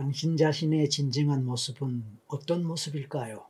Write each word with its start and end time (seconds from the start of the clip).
당신 0.00 0.38
자신의 0.38 0.88
진정한 0.88 1.44
모습은 1.44 2.02
어떤 2.26 2.64
모습일까요? 2.64 3.44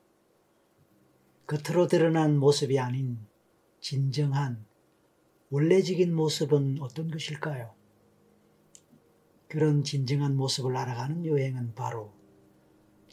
겉으로 1.47 1.87
드러난 1.87 2.37
모습이 2.37 2.77
아닌 2.81 3.21
진정한 3.79 4.67
원래적인 5.51 6.13
모습은 6.13 6.79
어떤 6.81 7.09
것일까요? 7.09 7.73
그런 9.47 9.85
진정한 9.85 10.37
모습을 10.37 10.77
알아가는 10.77 11.25
여행은 11.25 11.77
바로 11.77 12.11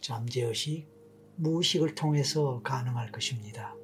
잠재의식, 0.02 0.88
무의식을 1.36 1.94
통해서 1.94 2.64
가능할 2.64 3.12
것입니다. 3.12 3.76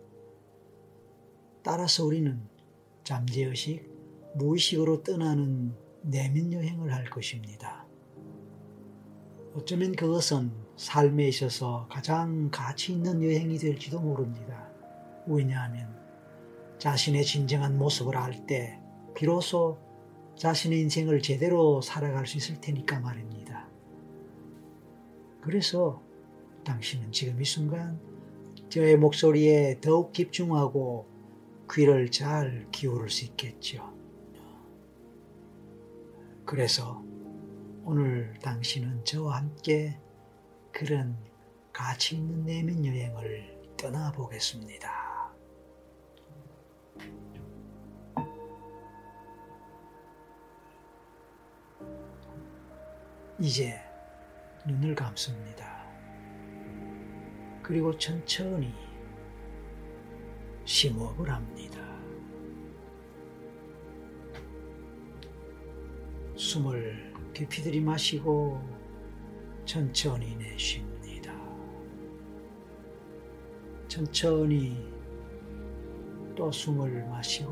따라서 1.62 2.04
우리는 2.04 2.42
잠재의식, 3.04 3.88
무의식으로 4.34 5.04
떠나는 5.04 5.76
내면 6.02 6.52
여행을 6.52 6.92
할 6.92 7.08
것입니다. 7.12 7.83
어쩌면 9.56 9.96
그것은 9.96 10.52
삶에 10.78 11.28
있어서 11.28 11.88
가장 11.88 12.50
가치 12.50 12.94
있는 12.94 13.22
여행이 13.22 13.60
될지도 13.60 14.00
모릅니다. 14.00 14.68
왜냐하면 15.28 15.96
자신의 16.80 17.24
진정한 17.24 17.78
모습을 17.78 18.18
알 18.18 18.48
때 18.48 18.80
비로소 19.14 19.78
자신의 20.36 20.80
인생을 20.82 21.22
제대로 21.22 21.82
살아갈 21.82 22.26
수 22.26 22.38
있을 22.38 22.60
테니까 22.60 23.00
말입니다. 23.00 23.68
그래서 25.40 26.02
당신은 26.64 27.12
지금 27.12 27.40
이 27.40 27.46
순간 27.46 28.00
저의 28.70 28.98
목소리에 28.98 29.80
더욱 29.82 30.16
집중하고 30.16 31.06
귀를 31.72 32.10
잘 32.10 32.68
기울일 32.72 33.10
수 33.10 33.26
있겠죠. 33.26 33.94
그래서 36.44 37.04
오늘 37.86 38.34
당신은 38.42 39.04
저와 39.04 39.38
함께 39.40 40.00
그런 40.72 41.18
가치 41.74 42.16
있는 42.16 42.46
내면 42.46 42.86
여행을 42.86 43.76
떠나보겠습니다. 43.76 45.34
이제 53.38 53.82
눈을 54.66 54.96
감습니다. 54.96 55.84
그리고 57.62 57.98
천천히 57.98 58.74
심호흡을 60.64 61.30
합니다. 61.30 61.82
숨을 66.38 67.13
깊이 67.34 67.64
들이마시고 67.64 68.62
천천히 69.66 70.36
내쉽니다. 70.36 71.34
천천히 73.88 74.94
또 76.36 76.52
숨을 76.52 77.08
마시고 77.08 77.52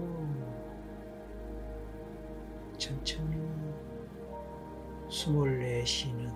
천천히 2.78 3.42
숨을 5.10 5.60
내쉬는 5.60 6.32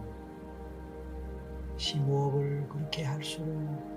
심호흡을 1.77 2.67
그렇게 2.67 3.03
할수록 3.03 3.95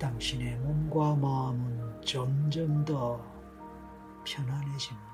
당신의 0.00 0.56
몸과 0.56 1.14
마음은 1.14 2.02
점점 2.02 2.84
더 2.84 3.24
편안해집니다. 4.24 5.11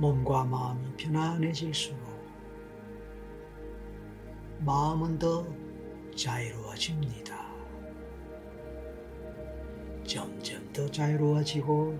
몸과 0.00 0.44
마음이 0.44 0.96
편안해질수록 0.96 2.00
마음은 4.60 5.18
더 5.18 5.46
자유로워집니다. 6.16 7.50
점점 10.04 10.72
더 10.72 10.90
자유로워지고 10.90 11.98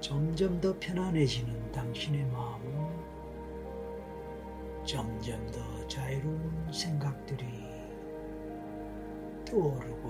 점점 0.00 0.58
더 0.62 0.74
편안해지는 0.80 1.72
당신의 1.72 2.24
마음은 2.24 2.88
점점 4.86 5.46
더 5.52 5.86
자유로운 5.88 6.72
생각들이 6.72 7.44
떠오르고 9.44 10.08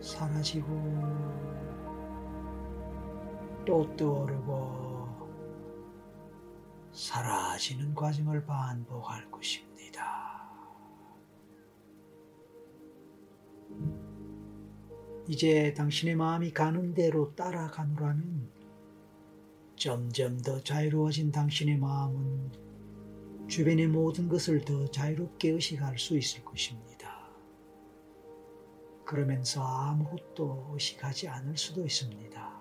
사라지고 0.00 0.68
또 3.64 3.94
떠오르고 3.96 5.00
사라지는 6.92 7.94
과정을 7.94 8.44
반복할 8.44 9.30
것입니다. 9.30 9.70
이제 15.28 15.72
당신의 15.74 16.16
마음이 16.16 16.52
가는 16.52 16.92
대로 16.92 17.34
따라가노라면 17.36 18.50
점점 19.76 20.40
더 20.42 20.60
자유로워진 20.60 21.30
당신의 21.30 21.78
마음은 21.78 22.50
주변의 23.46 23.86
모든 23.88 24.28
것을 24.28 24.64
더 24.64 24.86
자유롭게 24.90 25.50
의식할 25.50 25.98
수 25.98 26.16
있을 26.18 26.44
것입니다. 26.44 26.90
그러면서 29.04 29.62
아무것도 29.62 30.70
의식하지 30.72 31.28
않을 31.28 31.56
수도 31.56 31.84
있습니다. 31.84 32.59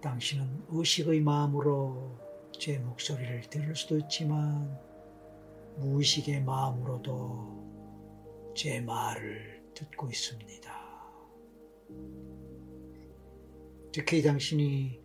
당신은 0.00 0.66
의식의 0.68 1.20
마음으로 1.20 2.18
제 2.58 2.78
목소리를 2.78 3.42
들을 3.50 3.74
수도 3.74 3.98
있지만 3.98 4.78
무의식의 5.78 6.42
마음으로도 6.42 8.52
제 8.54 8.80
말을 8.80 9.62
듣고 9.74 10.08
있습니다. 10.08 10.86
특히 13.92 14.22
당신이 14.22 15.00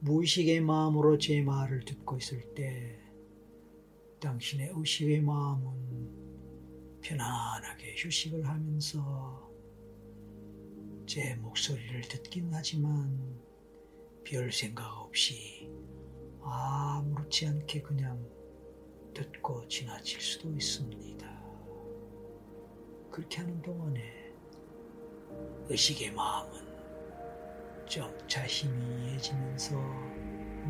무의식의 0.00 0.60
마음으로 0.60 1.18
제 1.18 1.42
말을 1.42 1.84
듣고 1.84 2.18
있을 2.18 2.54
때 2.54 3.00
당신의 4.20 4.72
의식의 4.74 5.20
마음은 5.20 7.00
편안하게 7.00 7.94
휴식을 7.96 8.46
하면서 8.46 9.50
제 11.06 11.34
목소리를 11.36 12.02
듣긴 12.02 12.50
하지만 12.52 13.47
별 14.30 14.52
생각 14.52 14.84
없이 15.00 15.72
아무렇지 16.42 17.46
않게 17.46 17.80
그냥 17.80 18.22
듣고 19.14 19.66
지나칠 19.68 20.20
수도 20.20 20.52
있습니다. 20.52 21.26
그렇게 23.10 23.38
하는 23.38 23.62
동안에 23.62 24.34
의식의 25.70 26.10
마음은 26.10 26.60
점차 27.88 28.46
희미해지면서 28.46 29.80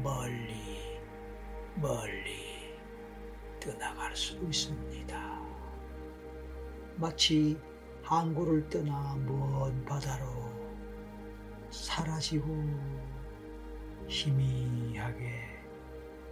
멀리 0.04 1.00
멀리 1.74 2.76
떠나갈 3.58 4.14
수도 4.14 4.46
있습니다. 4.46 5.42
마치 6.94 7.58
항구를 8.04 8.68
떠나 8.68 9.16
먼 9.16 9.84
바다로 9.84 10.28
사라지고 11.70 13.17
희미하게 14.08 15.32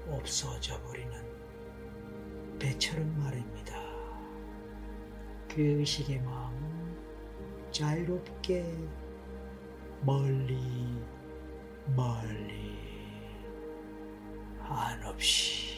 없어져 0.08 0.80
버리는 0.82 1.12
배처럼 2.58 3.18
말입니다. 3.18 3.74
그 5.48 5.60
의식의 5.60 6.20
마음은 6.20 6.96
자유롭게 7.70 8.64
멀리 10.00 10.58
멀리 11.94 12.76
한없이 14.58 15.76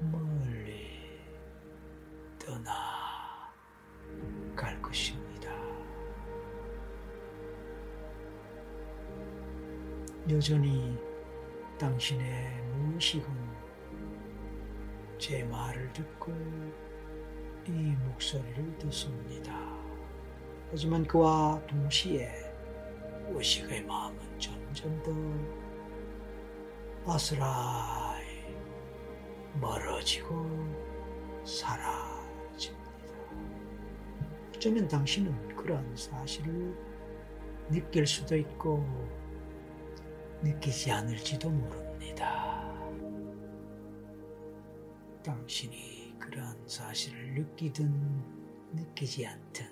멀리 0.00 1.20
떠나 2.38 2.95
여전히 10.28 10.98
당신의 11.78 12.60
무의식은 12.72 13.28
제 15.18 15.44
말을 15.44 15.92
듣고 15.92 16.32
이 17.68 17.70
목소리를 17.70 18.76
듣습니다. 18.78 19.56
하지만 20.72 21.06
그와 21.06 21.62
동시에 21.68 22.32
의식의 23.28 23.84
마음은 23.84 24.18
점점 24.40 25.00
더 27.04 27.12
아스라이 27.12 28.24
멀어지고 29.60 30.44
사라집니다. 31.44 32.82
어쩌면 34.56 34.88
당신은 34.88 35.54
그런 35.54 35.96
사실을 35.96 36.76
느낄 37.70 38.08
수도 38.08 38.36
있고 38.36 38.84
느끼지 40.42 40.90
않을지도 40.90 41.50
모릅니다. 41.50 42.66
당신이 45.22 46.14
그러한 46.18 46.56
사실을 46.68 47.34
느끼든 47.34 47.92
느끼지 48.74 49.26
않든 49.26 49.66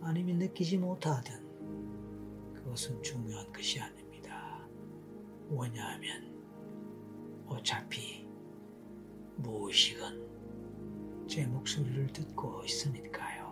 아니면 0.00 0.38
느끼지 0.38 0.78
못하든 0.78 2.54
그것은 2.54 3.02
중요한 3.02 3.52
것이 3.52 3.80
아닙니다. 3.80 4.66
왜냐하면 5.50 6.34
어차피 7.46 8.26
무의식은 9.36 11.26
제 11.28 11.44
목소리를 11.46 12.06
듣고 12.08 12.64
있으니까요. 12.64 13.46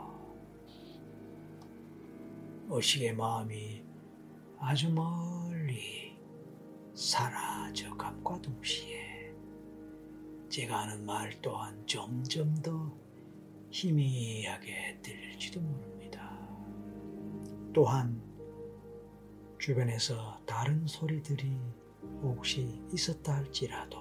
의식의 2.70 3.14
마음이 3.14 3.84
아주 4.58 4.90
멀 4.90 5.33
리 5.74 6.16
사라져 6.94 7.96
감과 7.96 8.40
동시에 8.40 9.34
제가 10.48 10.82
하는 10.82 11.04
말 11.04 11.40
또한 11.42 11.84
점점 11.86 12.54
더 12.62 12.96
희미하게 13.70 15.00
들릴지도 15.02 15.60
모릅니다. 15.60 16.38
또한 17.72 18.22
주변에서 19.58 20.40
다른 20.46 20.86
소리들이 20.86 21.58
혹시 22.22 22.80
있었다 22.92 23.34
할지라도 23.34 23.98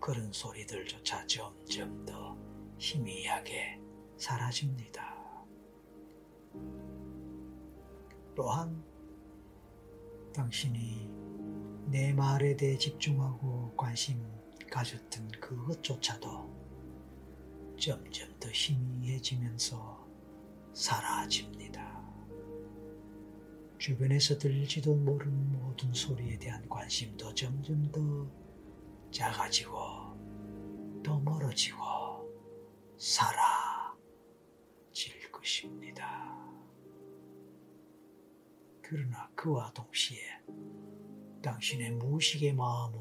그런 0.00 0.32
소리들조차 0.32 1.26
점점 1.26 2.06
더 2.06 2.34
희미하게 2.78 3.78
사라집니다. 4.16 5.14
또한 8.34 8.82
당신이 10.36 11.08
내 11.86 12.12
말에 12.12 12.54
대해 12.56 12.76
집중하고 12.76 13.74
관심 13.74 14.22
가졌던 14.70 15.28
그것조차도 15.40 16.54
점점 17.80 18.38
더 18.38 18.50
희미해지면서 18.50 20.06
사라집니다. 20.74 22.04
주변에서 23.78 24.36
들리지도 24.36 24.94
모르는 24.94 25.52
모든 25.52 25.94
소리에 25.94 26.38
대한 26.38 26.68
관심도 26.68 27.34
점점 27.34 27.90
더 27.90 28.30
작아지고 29.10 29.78
더 31.02 31.18
멀어지고 31.20 31.78
사라 32.98 33.45
그러나 38.88 39.28
그와 39.34 39.72
동시에 39.72 40.20
당신의 41.42 41.90
무식의 41.92 42.52
마음은 42.52 43.00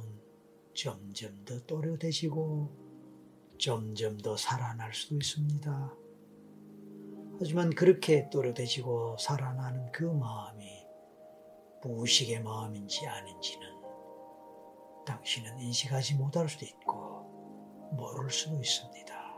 점점 0.74 1.46
더 1.46 1.64
또렷해지고 1.68 3.56
점점 3.60 4.18
더 4.18 4.36
살아날 4.36 4.92
수도 4.96 5.16
있습니다. 5.16 5.94
하지만 7.40 7.70
그렇게 7.70 8.28
또렷해지고 8.32 9.18
살아나는 9.20 9.92
그 9.92 10.06
마음이 10.06 10.88
무식의 11.84 12.42
마음인지 12.42 13.06
아닌지는 13.06 13.68
당신은 15.06 15.60
인식하지 15.60 16.16
못할 16.16 16.50
수도 16.50 16.66
있고 16.66 17.92
모를 17.96 18.32
수도 18.32 18.60
있습니다. 18.60 19.36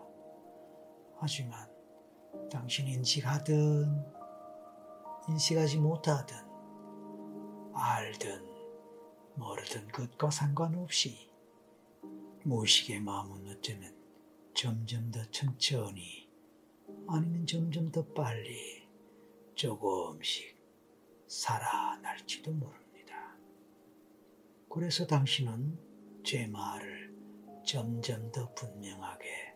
하지만 1.20 1.70
당신이 2.50 2.94
인식하든 2.94 4.17
인식하지 5.30 5.78
못하든 5.78 6.38
알든 7.74 8.46
모르든 9.36 9.88
그것과 9.90 10.32
상관없이 10.32 11.30
무의식의 12.44 13.02
마음은 13.02 13.48
어쩌면 13.50 13.94
점점 14.54 15.12
더 15.12 15.24
천천히 15.30 16.30
아니면 17.10 17.46
점점 17.46 17.92
더 17.92 18.06
빨리 18.14 18.88
조금씩 19.56 20.58
살아날지도 21.28 22.52
모릅니다. 22.52 23.38
그래서 24.70 25.06
당신은 25.06 25.78
제 26.24 26.48
말을 26.48 27.14
점점 27.66 28.32
더 28.32 28.54
분명하게 28.54 29.56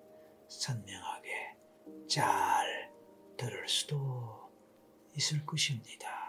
선명하게 0.50 1.58
잘 2.10 2.92
들을 3.38 3.68
수도 3.70 4.51
있을 5.16 5.46
것입니다. 5.46 6.22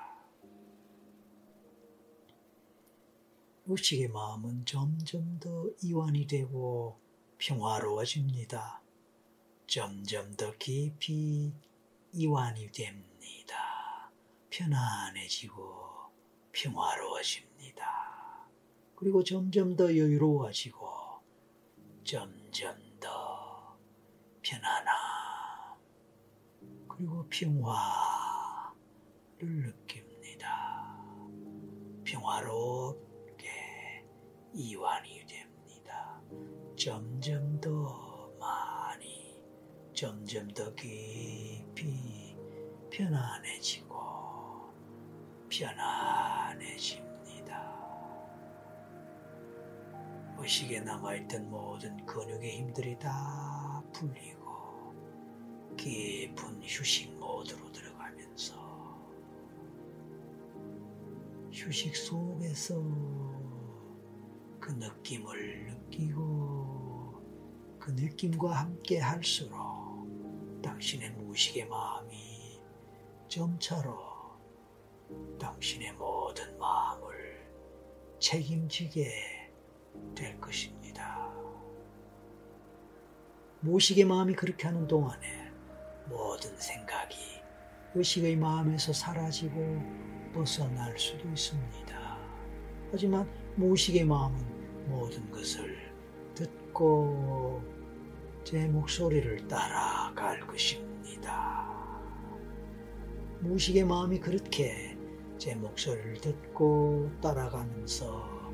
의식의 3.66 4.08
마음은 4.08 4.66
점점 4.66 5.38
더 5.38 5.68
이완이 5.82 6.26
되고 6.26 6.98
평화로워집니다. 7.38 8.82
점점 9.66 10.34
더 10.36 10.52
깊이 10.58 11.52
이완이 12.12 12.72
됩니다. 12.72 14.10
편안해지고 14.50 15.62
평화로워집니다. 16.52 18.48
그리고 18.96 19.24
점점 19.24 19.76
더 19.76 19.96
여유로워지고 19.96 20.88
점점 22.04 22.78
더 23.00 23.76
편안함 24.42 24.94
그리고 26.88 27.26
평화 27.30 28.11
느낍니다. 29.44 30.96
평화롭게 32.04 33.48
이완이 34.54 35.26
됩니다. 35.26 36.22
점점 36.76 37.60
더 37.60 38.30
많이, 38.38 39.36
점점 39.94 40.46
더 40.54 40.72
깊이 40.74 42.36
편안해지고 42.90 43.96
편안해집니다. 45.50 47.02
의식에 50.38 50.80
남아있던 50.80 51.50
모든 51.50 52.06
근육의 52.06 52.58
힘들이 52.58 52.96
다 52.98 53.82
풀리고 53.92 54.94
깊은 55.76 56.62
휴식 56.62 57.12
모드로 57.18 57.72
들어가 57.72 57.91
휴식 61.64 61.94
속에서 61.94 62.74
그 64.58 64.72
느낌을 64.72 65.66
느끼고 65.66 67.22
그 67.78 67.92
느낌과 67.92 68.52
함께 68.52 68.98
할수록 68.98 70.60
당신의 70.60 71.10
무식의 71.12 71.68
마음이 71.68 72.60
점차로 73.28 73.96
당신의 75.38 75.92
모든 75.92 76.58
마음을 76.58 77.48
책임지게 78.18 79.52
될 80.16 80.40
것입니다. 80.40 81.32
무식의 83.60 84.04
마음이 84.04 84.34
그렇게 84.34 84.66
하는 84.66 84.88
동안에 84.88 85.52
모든 86.08 86.56
생각이 86.56 87.16
의식의 87.94 88.34
마음에서 88.34 88.92
사라지고 88.92 90.21
벗어날 90.32 90.98
수도 90.98 91.28
있습니다. 91.28 92.18
하지만 92.90 93.28
무식의 93.56 94.04
마음은 94.04 94.38
모든 94.88 95.30
것을 95.30 95.76
듣고 96.34 97.62
제 98.44 98.66
목소리를 98.66 99.46
따라갈 99.46 100.40
것입니다. 100.40 101.62
무식의 103.40 103.84
마음이 103.84 104.20
그렇게 104.20 104.96
제 105.38 105.54
목소리를 105.54 106.20
듣고 106.20 107.10
따라가면서 107.20 108.52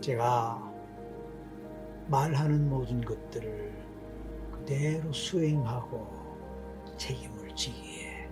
제가 0.00 0.72
말하는 2.08 2.68
모든 2.68 3.00
것들을 3.00 3.72
그대로 4.52 5.12
수행하고 5.12 6.24
책임을 6.96 7.54
지기에 7.54 8.28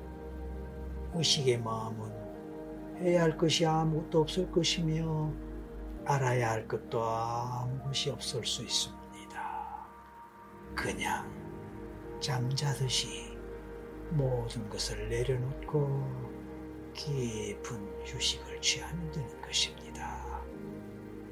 의식의 1.14 1.60
마음은 1.60 2.21
해야 3.02 3.22
할 3.22 3.36
것이 3.36 3.66
아무것도 3.66 4.20
없을 4.20 4.50
것이며 4.52 5.32
알아야 6.04 6.50
할 6.50 6.68
것도 6.68 7.02
아무것이 7.02 8.10
없을 8.10 8.44
수 8.46 8.62
있습니다. 8.62 9.86
그냥 10.74 11.28
잠자듯이 12.20 13.36
모든 14.10 14.68
것을 14.70 15.08
내려놓고 15.08 16.32
깊은 16.94 18.04
휴식을 18.04 18.60
취하면 18.60 19.10
되는 19.10 19.42
것입니다. 19.42 20.40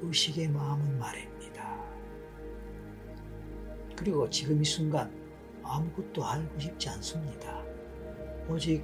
의식의 0.01 0.49
마음은 0.49 0.99
말입니다. 0.99 1.79
그리고 3.95 4.29
지금 4.29 4.61
이 4.61 4.65
순간 4.65 5.09
아무것도 5.63 6.25
알고 6.25 6.59
싶지 6.59 6.89
않습니다. 6.89 7.63
오직 8.49 8.83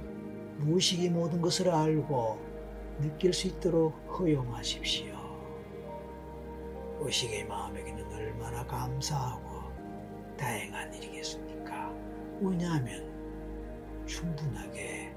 무의식이 0.58 1.10
모든 1.10 1.42
것을 1.42 1.68
알고 1.68 2.47
느낄 3.00 3.32
수 3.32 3.46
있도록 3.46 3.94
허용하십시오. 4.18 5.16
의식의 7.00 7.46
마음에게는 7.46 8.12
얼마나 8.12 8.66
감사하고 8.66 10.36
다행한 10.36 10.92
일이겠습니까? 10.94 11.92
왜냐하면 12.40 14.04
충분하게 14.06 15.14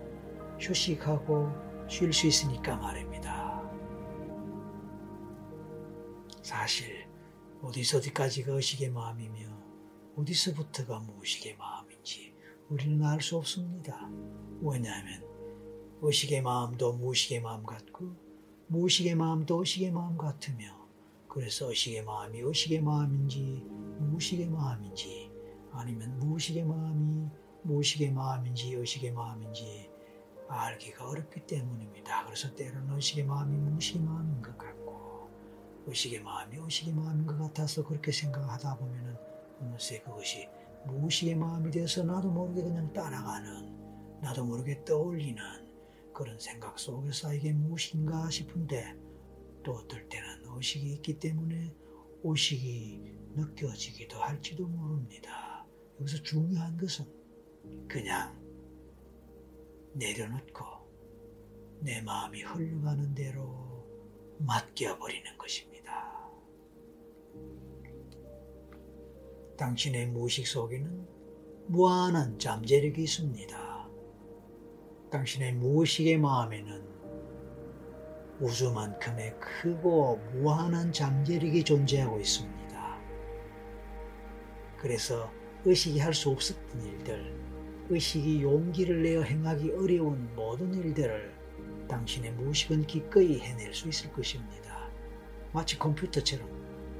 휴식하고 0.59 1.49
쉴 1.87 2.13
수 2.13 2.27
있으니까 2.27 2.75
말입니다. 2.77 3.61
사실 6.43 7.07
어디서 7.61 7.97
어디까지가 7.97 8.53
의식의 8.53 8.89
마음이며 8.89 9.49
어디서부터가 10.17 10.99
무의식의 10.99 11.57
마음인지 11.57 12.35
우리는 12.69 13.03
알 13.05 13.21
수 13.21 13.37
없습니다. 13.37 14.09
왜냐하면 14.61 15.30
의식의 16.03 16.41
마음도 16.41 16.93
무의식의 16.93 17.41
마음 17.41 17.63
같고 17.63 18.15
무의식의 18.65 19.13
마음도 19.13 19.59
의식의 19.59 19.91
마음 19.91 20.17
같으며 20.17 20.65
그래서 21.27 21.69
의식의 21.69 22.03
마음이 22.05 22.39
의식의 22.39 22.81
마음인지 22.81 23.67
무의식의 23.99 24.49
마음인지 24.49 25.31
아니면 25.71 26.17
무의식의 26.17 26.63
마음이 26.63 27.29
무의식의 27.61 28.13
마음인지 28.13 28.73
의식의 28.73 29.11
마음인지 29.11 29.91
알기가 30.47 31.07
어렵기 31.07 31.45
때문입니다. 31.45 32.25
그래서 32.25 32.51
때로는 32.55 32.95
의식의 32.95 33.25
마음이 33.25 33.55
무의식의 33.55 34.01
마음인 34.01 34.41
것 34.41 34.57
같고 34.57 35.29
의식의 35.85 36.21
마음이 36.21 36.57
의식의 36.57 36.95
마음인 36.95 37.27
것 37.27 37.37
같아서 37.37 37.83
그렇게 37.83 38.11
생각하다 38.11 38.75
보면은 38.77 39.15
어느새 39.61 39.99
그것이 39.99 40.49
무의식의 40.87 41.35
마음이 41.35 41.69
돼서 41.69 42.03
나도 42.03 42.31
모르게 42.31 42.63
그냥 42.63 42.91
따라가는 42.91 44.19
나도 44.23 44.45
모르게 44.45 44.83
떠올리는 44.83 45.70
그런 46.13 46.39
생각 46.39 46.77
속에서 46.77 47.33
이게 47.33 47.53
무엇인가 47.53 48.29
싶은데 48.29 48.95
또 49.63 49.73
어떨 49.73 50.07
때는 50.09 50.27
의식이 50.55 50.93
있기 50.93 51.19
때문에 51.19 51.73
의식이 52.23 53.17
느껴지기도 53.35 54.17
할지도 54.17 54.67
모릅니다. 54.67 55.65
여기서 55.99 56.21
중요한 56.23 56.77
것은 56.77 57.05
그냥 57.87 58.39
내려놓고 59.93 60.65
내 61.81 62.01
마음이 62.01 62.43
흘러가는 62.43 63.13
대로 63.13 63.87
맡겨버리는 64.39 65.37
것입니다. 65.37 66.29
당신의 69.57 70.07
무의식 70.07 70.47
속에는 70.47 71.07
무한한 71.67 72.37
잠재력이 72.39 73.03
있습니다. 73.03 73.70
당신의 75.11 75.53
무의식의 75.55 76.17
마음에는 76.19 76.81
우주만큼의 78.39 79.35
크고 79.39 80.17
무한한 80.33 80.91
잠재력이 80.91 81.63
존재하고 81.63 82.19
있습니다. 82.19 82.97
그래서 84.77 85.29
의식이 85.65 85.99
할 85.99 86.13
수 86.13 86.29
없었던 86.29 86.81
일들, 86.81 87.35
의식이 87.89 88.41
용기를 88.41 89.03
내어 89.03 89.21
행하기 89.21 89.71
어려운 89.71 90.33
모든 90.33 90.73
일들을 90.73 91.35
당신의 91.89 92.31
무의식은 92.31 92.87
기꺼이 92.87 93.39
해낼 93.39 93.73
수 93.73 93.89
있을 93.89 94.11
것입니다. 94.13 94.89
마치 95.51 95.77
컴퓨터처럼 95.77 96.47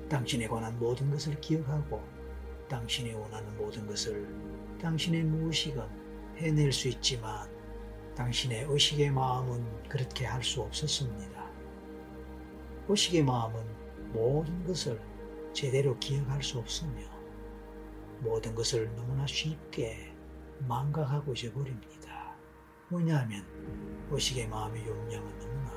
당신에 0.10 0.48
관한 0.48 0.78
모든 0.78 1.10
것을 1.10 1.40
기억하고 1.40 2.02
당신이 2.68 3.14
원하는 3.14 3.56
모든 3.58 3.88
것을 3.88 4.28
당신의 4.82 5.24
무의식은 5.24 5.82
해낼 6.36 6.74
수 6.74 6.90
있지만 6.90 7.50
당신의 8.22 8.68
의식의 8.70 9.10
마음은 9.10 9.90
그렇게 9.90 10.26
할 10.26 10.44
수 10.44 10.62
없었습니다. 10.62 11.44
의식의 12.88 13.24
마음은 13.24 13.64
모든 14.14 14.64
것을 14.64 15.02
제대로 15.54 15.98
기억할 15.98 16.44
수 16.44 16.60
없으며 16.60 17.02
모든 18.20 18.54
것을 18.54 18.94
너무나 18.96 19.26
쉽게 19.26 20.14
망각하고 20.68 21.34
잊어버립니다. 21.34 22.36
왜냐하면 22.92 23.44
의식의 24.12 24.50
마음의 24.50 24.86
용량은 24.86 25.40
너무나 25.40 25.72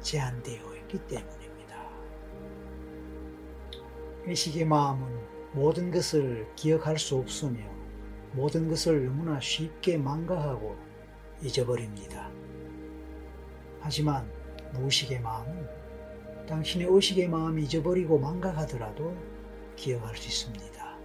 제한되어 0.00 0.76
있기 0.76 0.98
때문입니다. 1.06 1.86
의식의 4.24 4.64
마음은 4.64 5.52
모든 5.52 5.90
것을 5.90 6.50
기억할 6.56 6.98
수 6.98 7.16
없으며 7.16 7.60
모든 8.32 8.68
것을 8.68 9.04
너무나 9.04 9.38
쉽게 9.38 9.98
망각하고 9.98 10.89
잊어버립니다. 11.42 12.30
하지만 13.80 14.30
무의식의 14.74 15.20
마음은 15.20 15.66
당신의 16.46 16.88
의식의 16.88 17.28
마음이 17.28 17.64
잊어버리고 17.64 18.18
망각하더라도 18.18 19.16
기억할 19.76 20.16
수 20.16 20.28
있습니다. 20.28 20.98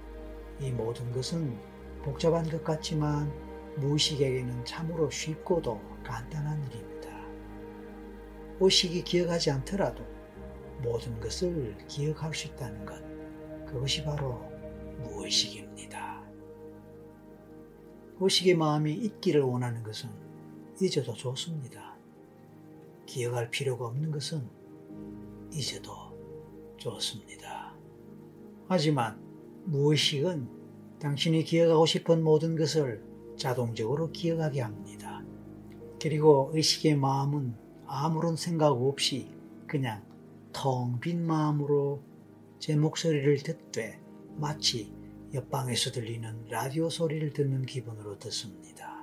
이 0.59 0.71
모든 0.71 1.11
것은 1.11 1.57
복잡한 2.03 2.49
것 2.49 2.63
같지만 2.63 3.31
무의식에게는 3.77 4.65
참으로 4.65 5.09
쉽고도 5.09 5.81
간단한 6.03 6.63
일입니다. 6.67 7.09
의식이 8.59 9.03
기억하지 9.03 9.51
않더라도 9.51 10.03
모든 10.81 11.19
것을 11.19 11.77
기억할 11.87 12.33
수 12.33 12.47
있다는 12.47 12.85
것, 12.85 13.01
그것이 13.65 14.03
바로 14.03 14.49
무의식입니다. 14.99 16.23
의식의 18.19 18.55
마음이 18.55 18.93
있기를 18.93 19.41
원하는 19.41 19.83
것은 19.83 20.24
잊어도 20.81 21.13
좋습니다. 21.13 21.95
기억할 23.05 23.49
필요가 23.49 23.85
없는 23.87 24.11
것은 24.11 24.47
잊어도 25.51 25.91
좋습니다. 26.77 27.73
하지만 28.67 29.19
무의식은 29.65 30.47
당신이 30.99 31.43
기억하고 31.43 31.85
싶은 31.85 32.23
모든 32.23 32.55
것을 32.55 33.03
자동적으로 33.37 34.11
기억하게 34.11 34.61
합니다. 34.61 35.23
그리고 36.01 36.51
의식의 36.53 36.95
마음은 36.97 37.55
아무런 37.85 38.35
생각 38.35 38.71
없이 38.71 39.29
그냥 39.67 40.03
텅 40.51 40.99
빈 40.99 41.25
마음으로 41.25 42.01
제 42.59 42.75
목소리를 42.75 43.37
듣되 43.37 43.99
마치 44.37 44.93
옆방에서 45.33 45.91
들리는 45.91 46.47
라디오 46.49 46.89
소리를 46.89 47.33
듣는 47.33 47.65
기분으로 47.65 48.17
듣습니다. 48.19 48.94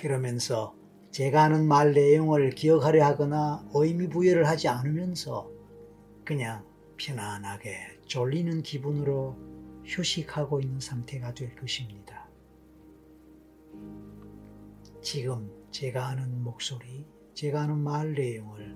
그러면서 0.00 0.74
제가 1.10 1.42
하는 1.42 1.68
말 1.68 1.92
내용을 1.92 2.50
기억하려 2.52 3.04
하거나 3.04 3.68
의미 3.74 4.08
부여를 4.08 4.48
하지 4.48 4.66
않으면서 4.66 5.50
그냥 6.24 6.64
편안하게 6.96 7.98
졸리는 8.06 8.62
기분으로 8.62 9.36
휴식하고 9.84 10.60
있는 10.60 10.80
상태가 10.80 11.34
될 11.34 11.54
것입니다. 11.54 12.30
지금 15.02 15.50
제가 15.70 16.08
하는 16.08 16.42
목소리, 16.44 17.04
제가 17.34 17.62
하는 17.62 17.78
말 17.78 18.14
내용을 18.14 18.74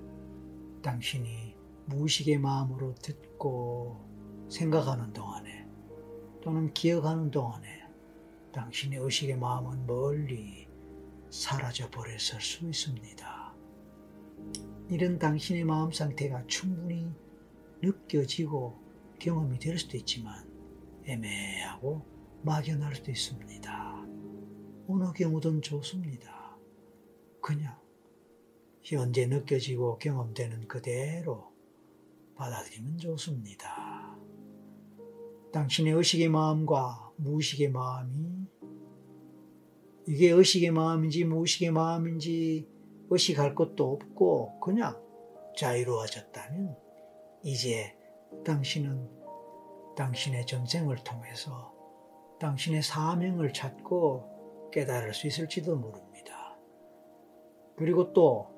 당신이 0.83 1.55
무의식의 1.85 2.37
마음으로 2.37 2.93
듣고 3.01 3.99
생각하는 4.49 5.11
동안에 5.11 5.65
또는 6.43 6.71
기억하는 6.71 7.31
동안에 7.31 7.83
당신의 8.51 8.99
의식의 8.99 9.37
마음은 9.37 9.87
멀리 9.87 10.64
사라져 11.35 11.89
버렸을 11.89 12.39
수 12.39 12.65
있습니다. 12.65 13.53
이런 14.89 15.19
당신의 15.19 15.65
마음 15.65 15.91
상태가 15.91 16.47
충분히 16.47 17.13
느껴지고 17.81 18.79
경험이 19.19 19.59
될 19.59 19.77
수도 19.77 19.97
있지만 19.97 20.49
애매하고 21.03 22.05
막연할 22.41 22.95
수도 22.95 23.11
있습니다. 23.11 24.05
어느 24.87 25.11
경우든 25.11 25.61
좋습니다. 25.61 26.57
그냥 27.41 27.77
현재 28.81 29.25
느껴지고 29.25 29.97
경험되는 29.97 30.69
그대로 30.69 31.51
받아들이면 32.35 32.97
좋습니다. 32.97 34.17
당신의 35.51 35.93
의식의 35.93 36.29
마음과 36.29 37.11
무의식의 37.17 37.71
마음이 37.71 38.47
이게 40.07 40.29
의식의 40.29 40.71
마음인지 40.71 41.25
무의식의 41.25 41.71
마음인지 41.71 42.67
의식할 43.09 43.55
것도 43.55 43.91
없고 43.93 44.59
그냥 44.59 45.01
자유로워졌다면 45.57 46.75
이제 47.43 47.95
당신은 48.43 49.09
당신의 49.95 50.45
전생을 50.45 50.97
통해서 51.03 51.73
당신의 52.39 52.83
사명을 52.83 53.53
찾고 53.53 54.69
깨달을 54.71 55.13
수 55.13 55.27
있을지도 55.27 55.75
모릅니다. 55.77 56.57
그리고 57.77 58.13
또 58.13 58.49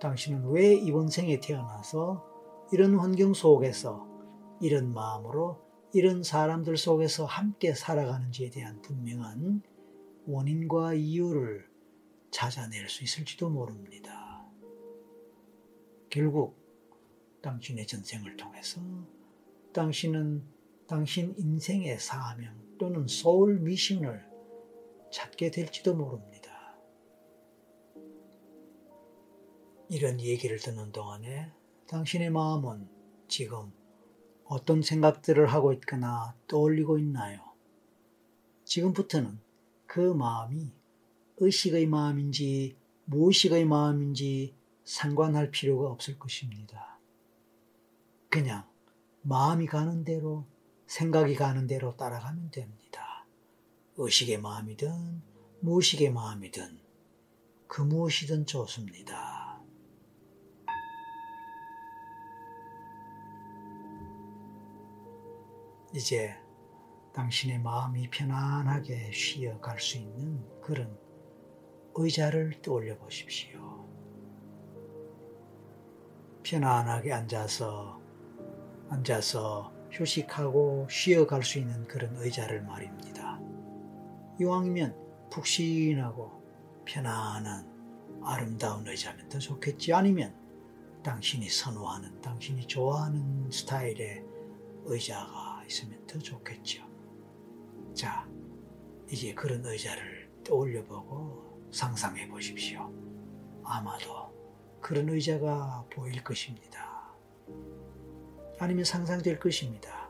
당신은 0.00 0.50
왜 0.50 0.74
이번 0.74 1.08
생에 1.08 1.38
태어나서 1.40 2.26
이런 2.72 2.98
환경 2.98 3.34
속에서 3.34 4.06
이런 4.60 4.92
마음으로 4.92 5.58
이런 5.92 6.22
사람들 6.22 6.76
속에서 6.76 7.24
함께 7.24 7.74
살아가는지에 7.74 8.50
대한 8.50 8.80
분명한 8.80 9.62
원인과 10.26 10.94
이유를 10.94 11.68
찾아낼 12.30 12.88
수 12.88 13.04
있을지도 13.04 13.50
모릅니다. 13.50 14.44
결국 16.08 16.56
당신의 17.42 17.86
전생을 17.86 18.36
통해서 18.36 18.80
당신은 19.72 20.42
당신 20.86 21.34
인생의 21.38 21.98
사명 21.98 22.54
또는 22.78 23.06
소울 23.06 23.60
미션을 23.60 24.28
찾게 25.12 25.50
될지도 25.50 25.94
모릅니다. 25.94 26.50
이런 29.88 30.20
얘기를 30.20 30.58
듣는 30.58 30.92
동안에 30.92 31.50
당신의 31.88 32.30
마음은 32.30 32.88
지금 33.28 33.72
어떤 34.44 34.82
생각들을 34.82 35.46
하고 35.46 35.72
있거나 35.72 36.36
떠올리고 36.46 36.98
있나요? 36.98 37.40
지금부터는 38.64 39.38
그 39.90 39.98
마음이 39.98 40.72
의식의 41.38 41.86
마음인지 41.88 42.76
무의식의 43.06 43.64
마음인지 43.64 44.54
상관할 44.84 45.50
필요가 45.50 45.90
없을 45.90 46.16
것입니다. 46.16 47.00
그냥 48.28 48.68
마음이 49.22 49.66
가는 49.66 50.04
대로 50.04 50.46
생각이 50.86 51.34
가는 51.34 51.66
대로 51.66 51.96
따라가면 51.96 52.52
됩니다. 52.52 53.26
의식의 53.96 54.40
마음이든 54.40 55.22
무의식의 55.58 56.12
마음이든 56.12 56.78
그 57.66 57.82
무엇이든 57.82 58.46
좋습니다. 58.46 59.60
이제 65.92 66.36
당신의 67.12 67.58
마음이 67.60 68.08
편안하게 68.10 69.10
쉬어갈 69.12 69.80
수 69.80 69.98
있는 69.98 70.44
그런 70.60 70.96
의자를 71.94 72.62
떠올려 72.62 72.96
보십시오. 72.96 73.88
편안하게 76.42 77.12
앉아서, 77.12 78.00
앉아서 78.88 79.72
휴식하고 79.90 80.86
쉬어갈 80.88 81.42
수 81.42 81.58
있는 81.58 81.86
그런 81.86 82.16
의자를 82.16 82.62
말입니다. 82.62 83.40
이왕이면 84.40 85.28
푹신하고 85.30 86.40
편안한 86.84 87.68
아름다운 88.22 88.86
의자면 88.86 89.28
더 89.28 89.38
좋겠지. 89.38 89.92
아니면 89.92 90.34
당신이 91.02 91.48
선호하는, 91.48 92.20
당신이 92.20 92.66
좋아하는 92.66 93.50
스타일의 93.50 94.24
의자가 94.84 95.64
있으면 95.66 96.06
더 96.06 96.18
좋겠죠. 96.18 96.89
자, 98.00 98.26
이제 99.10 99.34
그런 99.34 99.62
의자를 99.62 100.30
떠올려 100.42 100.82
보고 100.82 101.60
상상해 101.70 102.26
보십시오. 102.28 102.90
아마도 103.62 104.32
그런 104.80 105.06
의자가 105.10 105.84
보일 105.92 106.24
것입니다. 106.24 107.12
아니면 108.58 108.84
상상될 108.84 109.38
것입니다. 109.38 110.08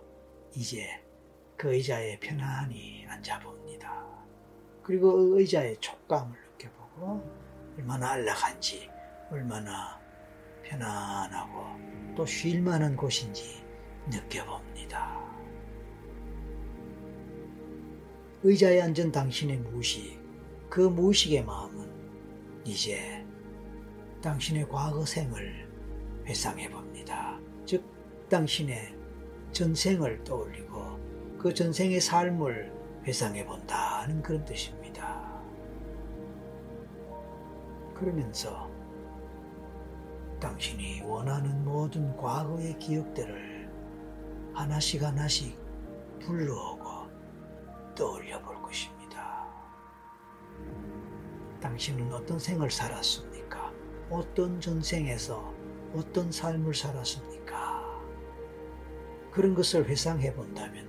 이제 0.55 1.03
그 1.57 1.75
의자에 1.75 2.21
편안히 2.21 3.05
앉아봅니다. 3.09 4.07
그리고 4.85 5.13
그 5.13 5.41
의자의 5.41 5.77
촉감을 5.81 6.39
느껴보고 6.53 7.29
얼마나 7.77 8.11
안락한지, 8.11 8.89
얼마나 9.33 10.01
편안하고 10.63 12.15
또 12.17 12.25
쉴만한 12.25 12.95
곳인지 12.95 13.65
느껴봅니다. 14.07 15.20
의자에 18.43 18.81
앉은 18.81 19.13
당신의 19.13 19.59
무식, 19.59 20.19
그 20.71 20.81
무의식의 20.81 21.45
마음은 21.45 21.91
이제 22.65 23.23
당신의 24.23 24.67
과거 24.67 25.05
생을 25.05 25.69
회상해 26.25 26.71
봅니다. 26.71 27.39
즉, 27.67 27.85
당신의 28.31 28.95
전생을 29.53 30.25
떠올리고 30.25 30.99
그 31.39 31.53
전생의 31.53 32.01
삶을 32.01 32.73
회상해 33.05 33.45
본다는 33.45 34.23
그런 34.23 34.43
뜻입니다. 34.47 35.43
그러면서 37.95 38.71
당신이 40.41 41.03
원하는 41.03 41.63
모든 41.63 42.17
과거의 42.17 42.79
기억들을 42.79 43.69
하나씩 44.55 45.03
하나씩 45.03 45.59
불러오고 46.21 46.80
떠올려 47.95 48.41
볼 48.43 48.61
것입니다. 48.63 49.47
당신은 51.61 52.13
어떤 52.13 52.39
생을 52.39 52.71
살았습니까? 52.71 53.73
어떤 54.11 54.61
전생에서 54.61 55.55
어떤 55.95 56.31
삶을 56.31 56.75
살았습니까? 56.75 58.01
그런 59.31 59.55
것을 59.55 59.87
회상해 59.87 60.33
본다면 60.35 60.89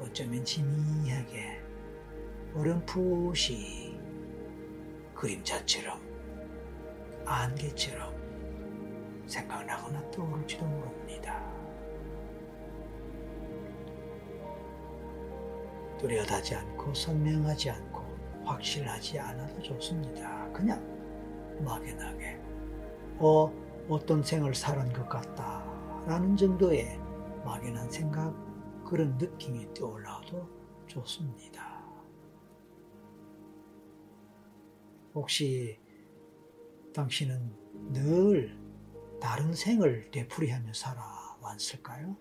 어쩌면 0.00 0.44
지미하게 0.44 1.62
어렴풋이 2.54 3.98
그림자처럼 5.14 6.00
안개처럼 7.26 8.14
생각나거나 9.26 10.10
떠오를지도 10.10 10.64
모릅니다. 10.66 11.53
뚜렷하지 15.98 16.54
않고 16.54 16.94
선명하지 16.94 17.70
않고 17.70 18.02
확실하지 18.44 19.18
않아도 19.18 19.62
좋습니다. 19.62 20.50
그냥 20.52 20.82
막연하게 21.64 22.40
어, 23.18 23.52
어떤 23.88 24.22
생을 24.22 24.54
살은 24.54 24.92
것 24.92 25.08
같다 25.08 25.64
라는 26.06 26.36
정도의 26.36 26.98
막연한 27.44 27.90
생각 27.90 28.34
그런 28.84 29.16
느낌이 29.16 29.72
떠올라도 29.74 30.48
좋습니다. 30.86 31.82
혹시 35.14 35.78
당신은 36.92 37.52
늘 37.92 38.58
다른 39.20 39.54
생을 39.54 40.10
되풀이하며 40.10 40.72
살아왔을까요? 40.72 42.16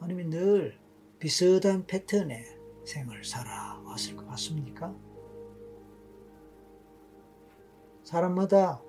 아니면 0.00 0.30
늘 0.30 0.78
비슷한 1.26 1.84
패턴의 1.88 2.44
생을 2.84 3.24
살아왔을 3.24 4.14
것 4.14 4.28
같습니까? 4.28 4.94
사람마다 8.04 8.80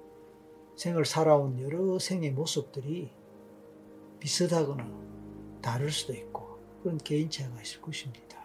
생을 0.76 1.04
살아온 1.04 1.60
여러 1.60 1.98
생의 1.98 2.30
모습들이 2.34 3.12
비슷하거나 4.20 4.88
다를 5.64 5.90
수도 5.90 6.14
있고 6.14 6.60
그런 6.84 7.00
개인차가 7.00 7.60
있을 7.60 7.82
것입니다. 7.82 8.40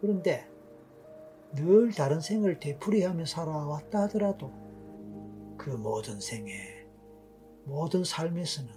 그런데 0.00 0.50
늘 1.54 1.92
다른 1.92 2.20
생을 2.20 2.58
되풀이하며 2.58 3.24
살아왔다 3.24 4.02
하더라도 4.02 4.50
그 5.56 5.70
모든 5.70 6.18
생의 6.18 6.88
모든 7.66 8.02
삶에서는 8.02 8.74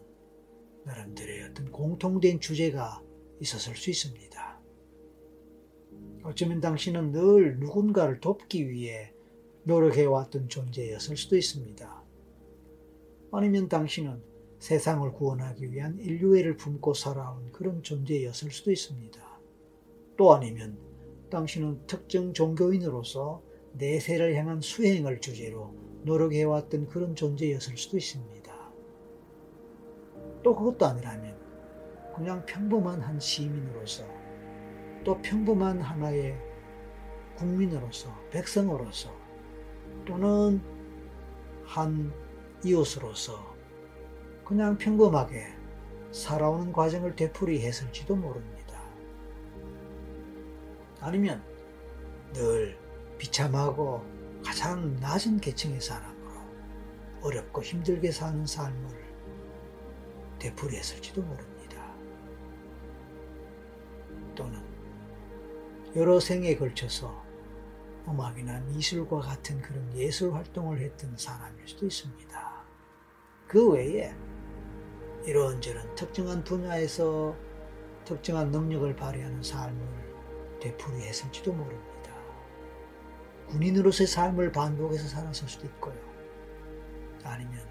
나름대로의 0.85 1.45
어떤 1.45 1.71
공통된 1.71 2.39
주제가 2.39 3.01
있었을 3.43 3.75
수 3.75 3.89
있습니다. 3.89 4.59
어쩌면 6.23 6.61
당신은 6.61 7.11
늘 7.11 7.59
누군가를 7.59 8.21
돕기 8.21 8.69
위해 8.69 9.13
노력해왔던 9.63 10.47
존재였을 10.49 11.17
수도 11.17 11.37
있습니다. 11.37 12.03
아니면 13.31 13.67
당신은 13.67 14.21
세상을 14.59 15.11
구원하기 15.11 15.71
위한 15.73 15.99
인류애를 15.99 16.55
품고 16.55 16.93
살아온 16.93 17.51
그런 17.51 17.83
존재였을 17.83 18.51
수도 18.51 18.71
있습니다. 18.71 19.21
또 20.15 20.33
아니면 20.33 20.77
당신은 21.29 21.85
특정 21.87 22.33
종교인으로서 22.33 23.43
내세를 23.73 24.35
향한 24.35 24.61
수행을 24.61 25.19
주제로 25.19 25.73
노력해왔던 26.03 26.87
그런 26.87 27.15
존재였을 27.15 27.75
수도 27.75 27.97
있습니다. 27.97 28.53
또 30.43 30.55
그것도 30.55 30.85
아니라면 30.85 31.32
그냥 32.15 32.45
평범한 32.45 33.01
한 33.01 33.19
시민으로서 33.19 34.03
또 35.03 35.19
평범한 35.21 35.81
하나의 35.81 36.37
국민으로서 37.35 38.09
백성으로서 38.29 39.09
또는 40.05 40.61
한 41.65 42.13
이웃으로서 42.63 43.53
그냥 44.45 44.77
평범하게 44.77 45.53
살아오는 46.11 46.71
과정을 46.71 47.15
되풀이했을지도 47.15 48.15
모릅니다. 48.15 48.79
아니면 50.99 51.43
늘 52.33 52.77
비참하고 53.17 54.03
가장 54.45 54.95
낮은 54.99 55.39
계층의 55.39 55.81
사람으로 55.81 56.31
어렵고 57.21 57.63
힘들게 57.63 58.11
사는 58.11 58.45
삶을 58.45 59.03
되풀이했을지도 60.39 61.21
모릅니다. 61.21 61.52
또는 64.35 64.61
여러 65.95 66.19
생에 66.19 66.55
걸쳐서 66.55 67.23
음악이나 68.07 68.59
미술과 68.61 69.19
같은 69.19 69.61
그런 69.61 69.95
예술 69.95 70.33
활동을 70.33 70.79
했던 70.79 71.15
사람일 71.17 71.67
수도 71.67 71.85
있습니다. 71.85 72.63
그 73.47 73.69
외에 73.69 74.13
이런저런 75.25 75.95
특정한 75.95 76.43
분야에서 76.43 77.35
특정한 78.03 78.51
능력을 78.51 78.95
발휘하는 78.95 79.41
삶을 79.41 79.79
되풀이했을지도 80.59 81.53
모릅니다. 81.53 81.93
군인으로서의 83.47 84.07
삶을 84.07 84.51
반복해서 84.51 85.07
살았을 85.07 85.47
수도 85.47 85.67
있고요. 85.67 85.95
아니면 87.23 87.65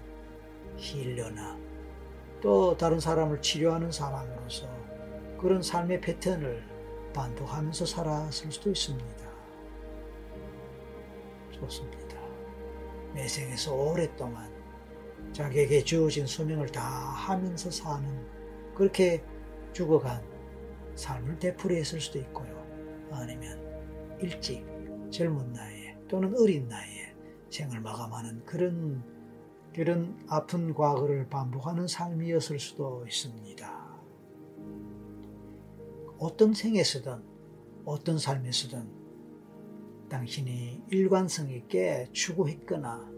힐러나 0.77 1.57
또 2.41 2.75
다른 2.75 2.99
사람을 2.99 3.41
치료하는 3.41 3.91
사람으로서 3.91 4.82
그런 5.43 5.61
삶의 5.61 5.99
패턴을 5.99 6.63
반복하면서 7.13 7.85
살았을 7.85 8.49
수도 8.49 8.69
있습니다. 8.69 9.29
좋습니다. 11.51 12.17
매생에서 13.13 13.75
오랫동안 13.75 14.49
자기에게 15.33 15.83
주어진 15.83 16.25
수명을 16.25 16.67
다 16.67 16.81
하면서 16.81 17.69
사는 17.69 18.25
그렇게 18.73 19.21
죽어간 19.73 20.23
삶을 20.95 21.39
되풀이했을 21.39 21.99
수도 21.99 22.19
있고요. 22.19 22.65
아니면 23.11 23.59
일찍 24.21 24.65
젊은 25.11 25.51
나이에 25.51 25.97
또는 26.07 26.33
어린 26.39 26.69
나이에 26.69 27.13
생을 27.49 27.81
마감하는 27.81 28.45
그런 28.45 29.03
그런 29.75 30.25
아픈 30.29 30.73
과거를 30.73 31.27
반복하는 31.27 31.85
삶이었을 31.85 32.59
수도 32.59 33.05
있습니다. 33.05 33.82
어떤 36.17 36.53
생에서든 36.53 37.21
어떤 37.85 38.17
삶에서든 38.17 38.87
당신이 40.09 40.83
일관성 40.89 41.49
있게 41.49 42.07
추구했거나 42.11 43.11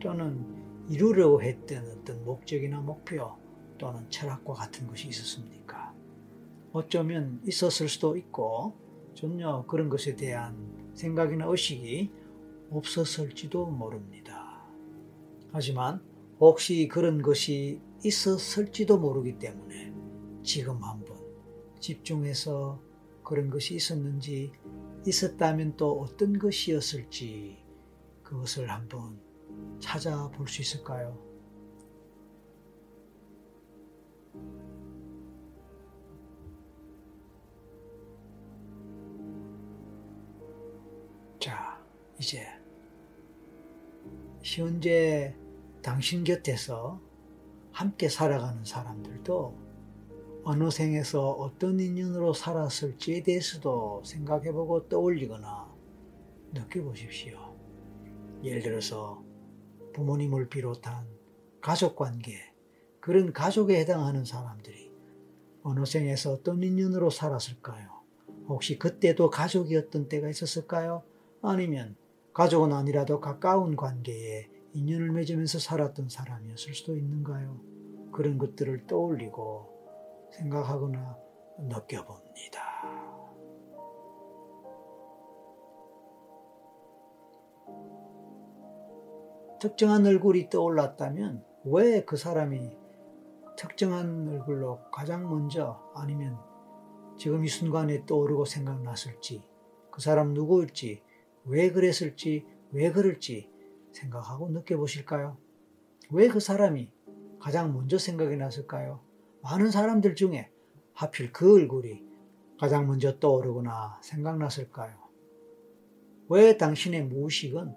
또는 0.00 0.44
이루려고 0.88 1.42
했던 1.42 1.86
어떤 1.90 2.24
목적이나 2.24 2.80
목표 2.80 3.36
또는 3.78 4.08
철학과 4.10 4.54
같은 4.54 4.86
것이 4.86 5.08
있었습니까? 5.08 5.94
어쩌면 6.72 7.40
있었을 7.46 7.88
수도 7.88 8.16
있고 8.16 8.74
전혀 9.14 9.64
그런 9.66 9.88
것에 9.88 10.14
대한 10.14 10.56
생각이나 10.94 11.46
의식이 11.46 12.10
없었을지도 12.70 13.66
모릅니다. 13.66 14.62
하지만 15.52 16.02
혹시 16.38 16.88
그런 16.88 17.22
것이 17.22 17.80
있었을지도 18.04 18.98
모르기 18.98 19.38
때문에 19.38 19.92
지금 20.42 20.82
한번 20.82 21.15
집중해서 21.80 22.80
그런 23.22 23.50
것이 23.50 23.74
있었는지 23.74 24.52
있었다면 25.06 25.76
또 25.76 26.00
어떤 26.00 26.38
것이었을지 26.38 27.58
그것을 28.22 28.70
한번 28.70 29.20
찾아볼 29.80 30.48
수 30.48 30.62
있을까요? 30.62 31.16
자, 41.40 41.80
이제 42.18 42.46
현재 44.42 45.34
당신 45.82 46.24
곁에서 46.24 47.00
함께 47.70 48.08
살아가는 48.08 48.64
사람들도 48.64 49.65
어느 50.48 50.70
생에서 50.70 51.32
어떤 51.32 51.80
인연으로 51.80 52.32
살았을지에 52.32 53.24
대해서도 53.24 54.04
생각해보고 54.04 54.88
떠올리거나 54.88 55.74
느껴보십시오. 56.54 57.36
예를 58.44 58.62
들어서 58.62 59.24
부모님을 59.92 60.48
비롯한 60.48 61.04
가족 61.60 61.96
관계, 61.96 62.38
그런 63.00 63.32
가족에 63.32 63.76
해당하는 63.80 64.24
사람들이 64.24 64.92
어느 65.64 65.84
생에서 65.84 66.34
어떤 66.34 66.62
인연으로 66.62 67.10
살았을까요? 67.10 67.90
혹시 68.46 68.78
그때도 68.78 69.30
가족이었던 69.30 70.08
때가 70.08 70.28
있었을까요? 70.28 71.02
아니면 71.42 71.96
가족은 72.34 72.72
아니라도 72.72 73.18
가까운 73.18 73.74
관계에 73.74 74.48
인연을 74.74 75.10
맺으면서 75.10 75.58
살았던 75.58 76.08
사람이었을 76.08 76.72
수도 76.72 76.96
있는가요? 76.96 77.60
그런 78.12 78.38
것들을 78.38 78.86
떠올리고 78.86 79.75
생각하거나 80.30 81.16
느껴봅니다. 81.58 82.76
특정한 89.60 90.04
얼굴이 90.06 90.50
떠올랐다면 90.50 91.44
왜 91.64 92.04
그 92.04 92.16
사람이 92.16 92.76
특정한 93.56 94.28
얼굴로 94.28 94.80
가장 94.92 95.28
먼저 95.28 95.80
아니면 95.94 96.38
지금 97.18 97.44
이 97.44 97.48
순간에 97.48 98.04
떠오르고 98.04 98.44
생각났을지 98.44 99.42
그 99.90 100.00
사람 100.02 100.34
누구일지 100.34 101.02
왜 101.44 101.70
그랬을지 101.72 102.46
왜 102.72 102.92
그럴지 102.92 103.50
생각하고 103.92 104.50
느껴보실까요? 104.50 105.38
왜 106.10 106.28
그 106.28 106.38
사람이 106.38 106.90
가장 107.40 107.72
먼저 107.72 107.98
생각이 107.98 108.36
났을까요? 108.36 109.00
많은 109.48 109.70
사람들 109.70 110.16
중에 110.16 110.50
하필 110.92 111.32
그 111.32 111.54
얼굴이 111.54 112.02
가장 112.58 112.88
먼저 112.88 113.20
떠오르거나 113.20 114.00
생각났을까요? 114.02 114.98
왜 116.28 116.56
당신의 116.56 117.04
무의식은 117.04 117.72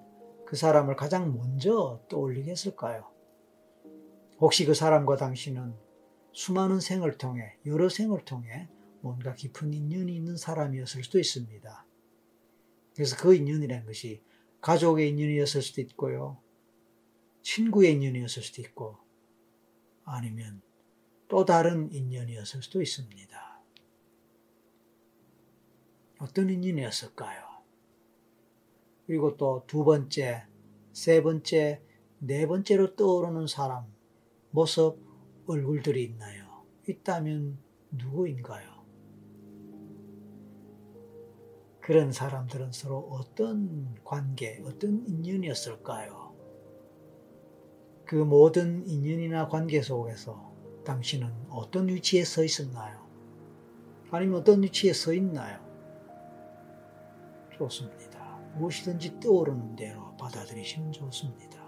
그 0.48 0.56
사람을 0.56 0.96
가장 0.96 1.32
먼저 1.32 2.02
떠올리게 2.10 2.50
했을까요? 2.50 3.08
혹시 4.40 4.66
그 4.66 4.74
사람과 4.74 5.16
당신은 5.18 5.76
수많은 6.32 6.80
생을 6.80 7.20
통해, 7.20 7.56
여러 7.68 7.88
생을 7.88 8.26
통해 8.26 8.68
뭔가 9.02 9.36
깊은 9.36 9.72
인연이 9.72 10.16
있는 10.16 10.38
사람이었을 10.38 11.04
수도 11.04 11.20
있습니다. 11.20 11.86
그래서 12.96 13.16
그 13.16 13.36
인연이라는 13.36 13.86
것이 13.86 14.24
가족의 14.62 15.10
인연이었을 15.10 15.62
수도 15.62 15.82
있고요. 15.82 16.42
친구의 17.44 17.94
인연이었을 17.94 18.42
수도 18.42 18.64
있고, 18.64 18.98
아니면 20.04 20.64
또 21.30 21.46
다른 21.46 21.92
인연이었을 21.94 22.64
수도 22.64 22.82
있습니다. 22.82 23.62
어떤 26.20 26.50
인연이었을까요? 26.50 27.44
그리고 29.06 29.38
또 29.38 29.64
두 29.68 29.86
번째, 29.86 30.46
세 30.92 31.22
번째, 31.22 31.82
네 32.18 32.46
번째로 32.48 32.96
떠오르는 32.96 33.48
사람, 33.48 33.86
모습, 34.52 34.98
얼굴들이 35.48 36.04
있나요? 36.04 36.66
있다면 36.88 37.60
누구인가요? 37.92 38.80
그런 41.80 42.12
사람들은 42.12 42.72
서로 42.72 43.00
어떤 43.12 43.96
관계, 44.04 44.62
어떤 44.66 45.08
인연이었을까요? 45.08 46.36
그 48.06 48.16
모든 48.16 48.86
인연이나 48.88 49.48
관계 49.48 49.82
속에서 49.84 50.49
당신은 50.90 51.32
어떤 51.52 51.88
위치에 51.88 52.24
서 52.24 52.44
있었나요? 52.44 53.06
아니면 54.10 54.40
어떤 54.40 54.64
위치에 54.64 54.92
서 54.92 55.14
있나요? 55.14 55.60
좋습니다. 57.54 58.40
무엇이든지 58.56 59.20
떠오르는 59.20 59.76
대로 59.76 60.18
받아들이시면 60.18 60.92
좋습니다. 60.92 61.64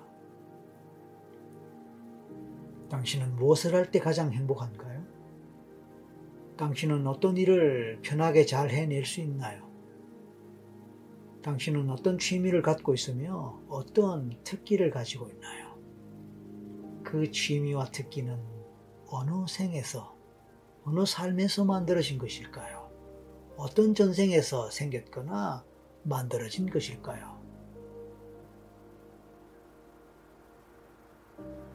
당신은 2.89 3.35
무엇을 3.35 3.75
할 3.75 3.91
때 3.91 3.99
가장 3.99 4.31
행복한가요? 4.31 5.05
당신은 6.57 7.05
어떤 7.05 7.37
일을 7.37 7.99
편하게 8.01 8.47
잘 8.47 8.71
해낼 8.71 9.05
수 9.05 9.21
있나요? 9.21 9.69
당신은 11.43 11.91
어떤 11.91 12.17
취미를 12.17 12.63
갖고 12.63 12.95
있으며 12.95 13.61
어떤 13.69 14.35
특기를 14.43 14.89
가지고 14.89 15.29
있나요? 15.29 15.77
그 17.03 17.29
취미와 17.29 17.91
특기는 17.91 18.50
어느 19.11 19.45
생에서, 19.45 20.15
어느 20.85 21.05
삶에서 21.05 21.65
만들어진 21.65 22.17
것일까요? 22.17 22.89
어떤 23.57 23.93
전생에서 23.93 24.71
생겼거나 24.71 25.65
만들어진 26.03 26.69
것일까요? 26.69 27.39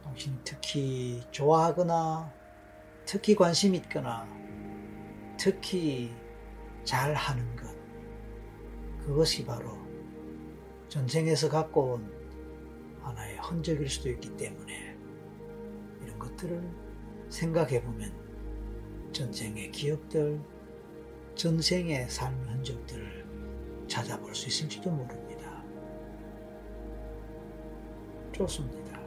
당신이 0.02 0.38
특히 0.44 1.22
좋아하거나 1.30 2.32
특히 3.04 3.36
관심 3.36 3.74
있거나 3.74 4.26
특히 5.38 6.10
잘 6.84 7.14
하는 7.14 7.54
것 7.54 7.66
그것이 9.04 9.44
바로 9.44 9.76
전생에서 10.88 11.50
갖고 11.50 11.92
온 11.92 12.12
하나의 13.02 13.38
흔적일 13.38 13.88
수도 13.88 14.08
있기 14.08 14.36
때문에 14.36 14.96
이런 16.02 16.18
것들을 16.18 16.85
생각해 17.28 17.82
보면 17.82 18.12
전쟁의 19.12 19.70
기억들, 19.72 20.40
전생의 21.34 22.08
삶의 22.08 22.48
흔적들을 22.48 23.26
찾아볼 23.88 24.34
수 24.34 24.48
있을지도 24.48 24.90
모릅니다. 24.90 25.62
좋습니다. 28.32 29.00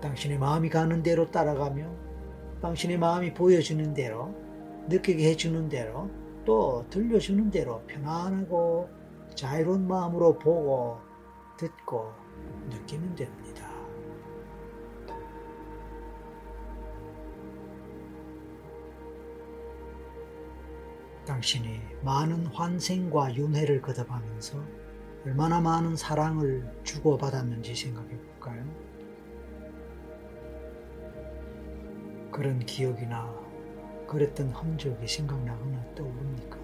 당신의 0.00 0.38
마음이 0.38 0.68
가는 0.68 1.02
대로 1.02 1.30
따라가며 1.30 1.90
당신의 2.62 2.98
마음이 2.98 3.34
보여주는 3.34 3.94
대로 3.94 4.34
느끼게 4.88 5.30
해주는 5.30 5.68
대로 5.68 6.08
또 6.44 6.84
들려주는 6.88 7.50
대로 7.50 7.82
편안하고 7.86 8.88
자유로운 9.34 9.86
마음으로 9.86 10.38
보고 10.38 10.98
듣고 11.58 12.12
느끼면 12.70 13.14
됩니다. 13.16 13.47
당신이 21.38 21.80
많은 22.02 22.46
환생과 22.48 23.36
윤회를 23.36 23.80
거듭하면서 23.80 24.60
얼마나 25.24 25.60
많은 25.60 25.94
사랑을 25.94 26.68
주고받았는지 26.82 27.76
생각해 27.76 28.08
볼까요? 28.08 28.64
그런 32.32 32.58
기억이나 32.58 33.32
그랬던 34.08 34.50
흔적이 34.50 35.06
생각나거나 35.06 35.94
떠오릅니까? 35.94 36.58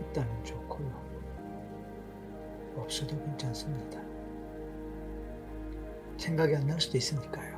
있다면 0.00 0.44
좋고요. 0.44 1.08
없어도 2.76 3.18
괜찮습니다. 3.24 4.00
생각이 6.16 6.54
안 6.54 6.64
날 6.68 6.80
수도 6.80 6.96
있으니까요. 6.96 7.57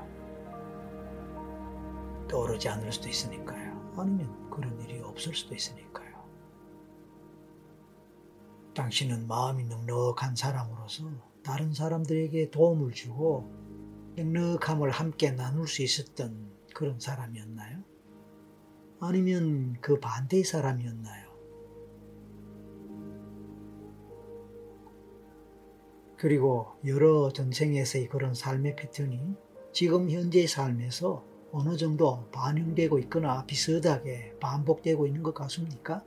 떠오르지 2.31 2.69
않을 2.69 2.93
수도 2.93 3.09
있으니까요. 3.09 3.93
아니면 3.97 4.49
그런 4.51 4.81
일이 4.81 5.01
없을 5.01 5.35
수도 5.35 5.55
있으니까요. 5.55 6.11
당신은 8.75 9.27
마음이 9.27 9.65
넉넉한 9.65 10.37
사람으로서 10.37 11.11
다른 11.43 11.73
사람들에게 11.75 12.51
도움을 12.51 12.93
주고 12.93 13.51
넉넉함을 14.17 14.91
함께 14.91 15.33
나눌 15.33 15.67
수 15.67 15.83
있었던 15.83 16.51
그런 16.73 17.01
사람이었나요? 17.01 17.83
아니면 19.01 19.77
그 19.81 19.99
반대의 19.99 20.45
사람이었나요? 20.45 21.31
그리고 26.17 26.77
여러 26.85 27.31
전생에서의 27.31 28.09
그런 28.09 28.35
삶의 28.35 28.77
패턴이 28.77 29.37
지금 29.73 30.11
현재의 30.11 30.47
삶에서 30.47 31.30
어느 31.53 31.77
정도 31.77 32.25
반영되고 32.31 32.99
있거나 33.01 33.45
비슷하게 33.45 34.37
반복되고 34.39 35.07
있는 35.07 35.23
것 35.23 35.35
같습니까? 35.35 36.05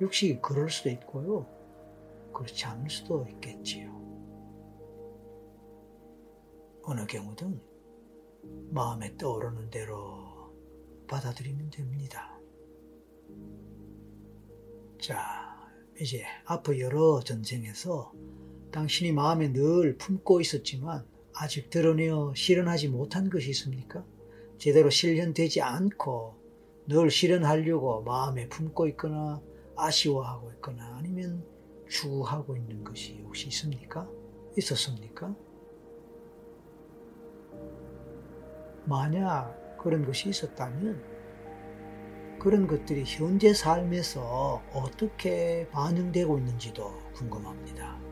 역시 0.00 0.38
그럴 0.40 0.70
수도 0.70 0.88
있고요. 0.90 1.46
그렇지 2.32 2.64
않을 2.64 2.88
수도 2.88 3.26
있겠지요. 3.28 3.90
어느 6.82 7.06
경우든 7.06 7.60
마음에 8.70 9.14
떠오르는 9.18 9.70
대로 9.70 10.24
받아들이면 11.06 11.70
됩니다. 11.70 12.38
자, 14.98 15.70
이제 16.00 16.24
앞으로 16.46 16.78
여러 16.78 17.20
전쟁에서 17.20 18.12
당신이 18.70 19.12
마음에 19.12 19.52
늘 19.52 19.98
품고 19.98 20.40
있었지만 20.40 21.06
아직 21.34 21.70
드러내어 21.70 22.32
실현하지 22.34 22.88
못한 22.88 23.30
것이 23.30 23.50
있습니까? 23.50 24.04
제대로 24.58 24.90
실현되지 24.90 25.62
않고 25.62 26.34
늘 26.86 27.10
실현하려고 27.10 28.02
마음에 28.02 28.48
품고 28.48 28.88
있거나 28.88 29.40
아쉬워하고 29.76 30.50
있거나 30.52 30.96
아니면 30.98 31.44
추구하고 31.88 32.56
있는 32.56 32.84
것이 32.84 33.20
혹시 33.24 33.48
있습니까? 33.48 34.08
있었습니까? 34.58 35.34
만약 38.84 39.78
그런 39.78 40.04
것이 40.04 40.28
있었다면 40.28 41.02
그런 42.38 42.66
것들이 42.66 43.04
현재 43.06 43.52
삶에서 43.52 44.62
어떻게 44.72 45.68
반영되고 45.68 46.38
있는지도 46.38 46.92
궁금합니다. 47.14 48.09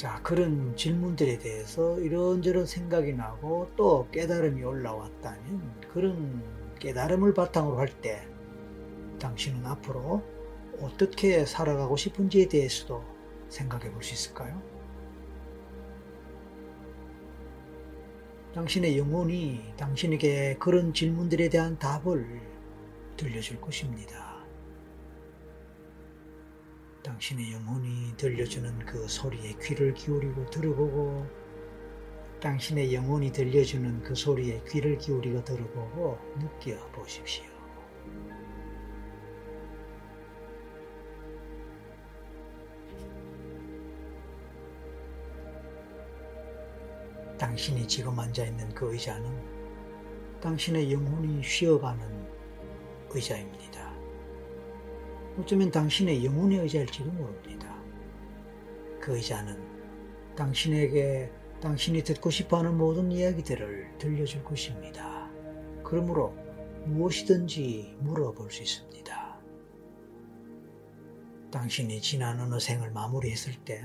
자, 0.00 0.18
그런 0.22 0.74
질문들에 0.76 1.36
대해서 1.40 2.00
이런저런 2.00 2.64
생각이 2.64 3.12
나고 3.12 3.70
또 3.76 4.08
깨달음이 4.10 4.64
올라왔다면 4.64 5.78
그런 5.92 6.42
깨달음을 6.78 7.34
바탕으로 7.34 7.78
할 7.78 7.88
때 8.00 8.26
당신은 9.18 9.66
앞으로 9.66 10.22
어떻게 10.80 11.44
살아가고 11.44 11.98
싶은지에 11.98 12.48
대해서도 12.48 13.04
생각해 13.50 13.90
볼 13.90 14.02
수 14.02 14.14
있을까요? 14.14 14.62
당신의 18.54 18.96
영혼이 18.96 19.74
당신에게 19.76 20.56
그런 20.58 20.94
질문들에 20.94 21.50
대한 21.50 21.78
답을 21.78 22.40
들려줄 23.18 23.60
것입니다. 23.60 24.29
당신의 27.02 27.54
영혼이 27.54 28.14
들려주는 28.18 28.80
그 28.80 29.08
소리에 29.08 29.54
귀를 29.62 29.94
기울이고 29.94 30.44
들어보고 30.50 31.26
당신의 32.40 32.94
영혼이 32.94 33.32
들려주는 33.32 34.02
그 34.02 34.14
소리에 34.14 34.62
귀를 34.68 34.98
기울이고 34.98 35.42
들어보고 35.42 36.18
느껴보십시오. 36.38 37.44
당신이 47.38 47.88
지금 47.88 48.18
앉아있는 48.18 48.74
그 48.74 48.92
의자는 48.92 50.40
당신의 50.42 50.92
영혼이 50.92 51.42
쉬어가는 51.42 52.28
의자입니다. 53.10 53.69
어쩌면 55.38 55.70
당신의 55.70 56.24
영혼의 56.24 56.58
의자일지도 56.58 57.10
모릅니다. 57.10 57.74
그 59.00 59.16
의자는 59.16 59.56
당신에게 60.36 61.30
당신이 61.60 62.02
듣고 62.04 62.30
싶어하는 62.30 62.76
모든 62.76 63.12
이야기들을 63.12 63.98
들려줄 63.98 64.44
것입니다. 64.44 65.30
그러므로 65.82 66.34
무엇이든지 66.86 67.96
물어볼 68.00 68.50
수 68.50 68.62
있습니다. 68.62 69.40
당신이 71.50 72.00
지난 72.00 72.40
어느 72.40 72.58
생을 72.58 72.90
마무리했을 72.90 73.54
때, 73.64 73.82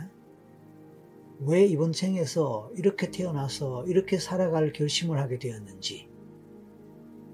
왜 1.39 1.65
이번 1.65 1.91
생에서 1.91 2.71
이렇게 2.75 3.11
태어나서 3.11 3.85
이렇게 3.87 4.17
살아갈 4.17 4.71
결심을 4.71 5.19
하게 5.19 5.39
되었는지, 5.39 6.09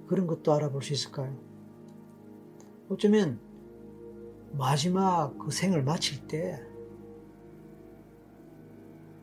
그런 0.07 0.25
것도 0.25 0.53
알아볼 0.53 0.81
수 0.81 0.93
있을까요? 0.93 1.37
어쩌면 2.89 3.39
마지막 4.57 5.37
그 5.37 5.51
생을 5.51 5.83
마칠 5.83 6.27
때 6.27 6.61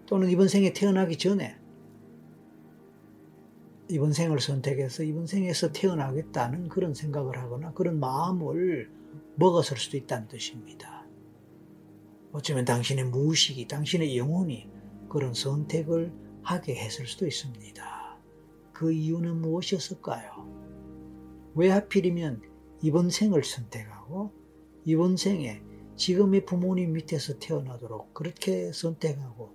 또는 0.06 0.30
이번 0.30 0.48
생에 0.48 0.72
태어나기 0.72 1.18
전에 1.18 1.56
이번 3.90 4.12
생을 4.12 4.40
선택해서 4.40 5.02
이번 5.02 5.26
생에서 5.26 5.72
태어나겠다는 5.72 6.68
그런 6.68 6.94
생각을 6.94 7.38
하거나 7.38 7.72
그런 7.72 7.98
마음을 8.00 8.90
먹었을 9.36 9.76
수도 9.76 9.96
있다는 9.96 10.28
뜻입니다. 10.28 11.06
어쩌면 12.32 12.64
당신의 12.64 13.06
무의식이, 13.06 13.66
당신의 13.68 14.18
영혼이 14.18 14.68
그런 15.08 15.32
선택을 15.32 16.12
하게 16.42 16.74
했을 16.76 17.06
수도 17.06 17.26
있습니다. 17.26 18.18
그 18.72 18.92
이유는 18.92 19.40
무엇이었을까요? 19.40 20.46
왜 21.54 21.70
하필이면 21.70 22.42
이번 22.82 23.10
생을 23.10 23.42
선택하고 23.42 24.32
이번 24.88 25.18
생에 25.18 25.60
지금의 25.96 26.46
부모님 26.46 26.94
밑에서 26.94 27.38
태어나도록 27.38 28.14
그렇게 28.14 28.72
선택하고 28.72 29.52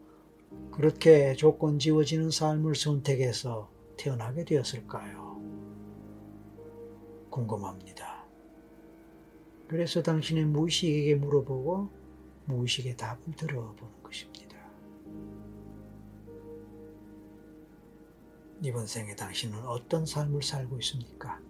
그렇게 0.69 1.33
조건 1.33 1.79
지워지는 1.79 2.29
삶을 2.29 2.75
선택해서 2.75 3.67
태어나게 3.97 4.45
되었을까요? 4.45 5.41
궁금합니다. 7.31 8.27
그래서 9.67 10.03
당신의 10.03 10.45
무의식에게 10.45 11.15
물어보고 11.15 11.89
무의식의 12.45 12.95
답을 12.95 13.17
들어보는 13.35 14.03
것입니다. 14.03 14.55
이번 18.61 18.85
생에 18.85 19.15
당신은 19.15 19.65
어떤 19.65 20.05
삶을 20.05 20.43
살고 20.43 20.77
있습니까? 20.77 21.41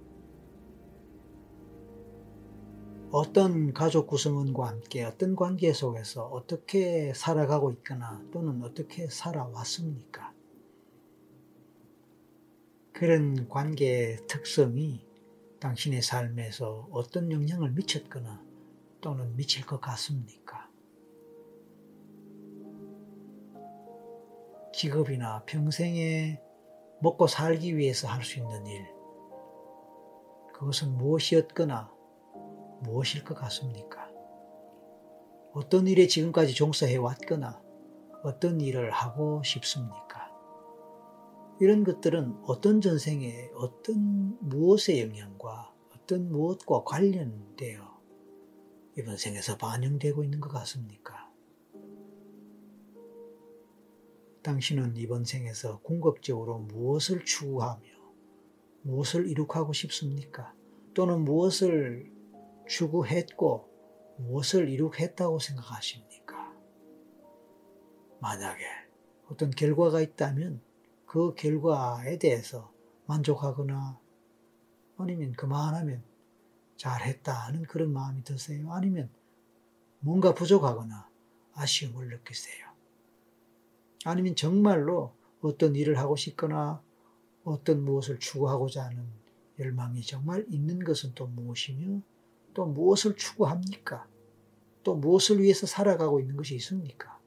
어떤 3.15 3.73
가족 3.75 4.07
구성원과 4.07 4.67
함께 4.69 5.03
어떤 5.03 5.35
관계 5.35 5.71
속에서 5.71 6.25
어떻게 6.25 7.13
살아가고 7.13 7.71
있거나 7.73 8.19
또는 8.31 8.63
어떻게 8.63 9.07
살아왔습니까? 9.07 10.33
그런 12.91 13.47
관계의 13.49 14.25
특성이 14.25 15.05
당신의 15.59 16.01
삶에서 16.01 16.87
어떤 16.89 17.31
영향을 17.31 17.73
미쳤거나 17.73 18.43
또는 18.99 19.35
미칠 19.35 19.63
것 19.63 19.79
같습니까? 19.79 20.67
직업이나 24.73 25.43
평생에 25.43 26.41
먹고 26.99 27.27
살기 27.27 27.77
위해서 27.77 28.07
할 28.07 28.23
수 28.23 28.39
있는 28.39 28.65
일, 28.65 28.83
그것은 30.55 30.97
무엇이었거나 30.97 31.92
무엇일 32.83 33.23
것 33.23 33.35
같습니까? 33.35 34.09
어떤 35.53 35.87
일에 35.87 36.07
지금까지 36.07 36.53
종사해 36.53 36.97
왔거나 36.97 37.61
어떤 38.23 38.61
일을 38.61 38.91
하고 38.91 39.41
싶습니까? 39.43 40.31
이런 41.59 41.83
것들은 41.83 42.43
어떤 42.45 42.81
전생에 42.81 43.51
어떤 43.55 44.37
무엇의 44.41 45.01
영향과 45.01 45.73
어떤 45.95 46.29
무엇과 46.29 46.83
관련되어 46.83 47.93
이번 48.97 49.17
생에서 49.17 49.57
반영되고 49.57 50.23
있는 50.23 50.39
것 50.39 50.49
같습니까? 50.49 51.31
당신은 54.41 54.97
이번 54.97 55.23
생에서 55.23 55.79
궁극적으로 55.79 56.59
무엇을 56.59 57.23
추구하며 57.23 57.81
무엇을 58.81 59.29
이룩하고 59.29 59.71
싶습니까? 59.71 60.53
또는 60.93 61.23
무엇을 61.23 62.11
추구했고 62.67 63.69
무엇을 64.17 64.69
이룩했다고 64.69 65.39
생각하십니까? 65.39 66.53
만약에 68.19 68.63
어떤 69.29 69.51
결과가 69.51 70.01
있다면 70.01 70.61
그 71.05 71.33
결과에 71.35 72.17
대해서 72.17 72.71
만족하거나 73.05 73.99
아니면 74.97 75.33
그만하면 75.33 76.03
잘했다 76.77 77.33
하는 77.33 77.63
그런 77.63 77.91
마음이 77.91 78.23
드세요? 78.23 78.71
아니면 78.71 79.09
뭔가 79.99 80.33
부족하거나 80.33 81.09
아쉬움을 81.53 82.09
느끼세요? 82.09 82.67
아니면 84.05 84.35
정말로 84.35 85.13
어떤 85.41 85.75
일을 85.75 85.97
하고 85.97 86.15
싶거나 86.15 86.81
어떤 87.43 87.83
무엇을 87.83 88.19
추구하고자 88.19 88.85
하는 88.85 89.05
열망이 89.59 90.01
정말 90.01 90.45
있는 90.49 90.83
것은 90.83 91.13
또 91.15 91.27
무엇이며 91.27 92.01
또 92.53 92.65
무엇을 92.65 93.15
추구합니까? 93.15 94.07
또 94.83 94.95
무엇을 94.95 95.41
위해서 95.41 95.65
살아가고 95.65 96.19
있는 96.19 96.35
것이 96.35 96.55
있습니까? 96.55 97.19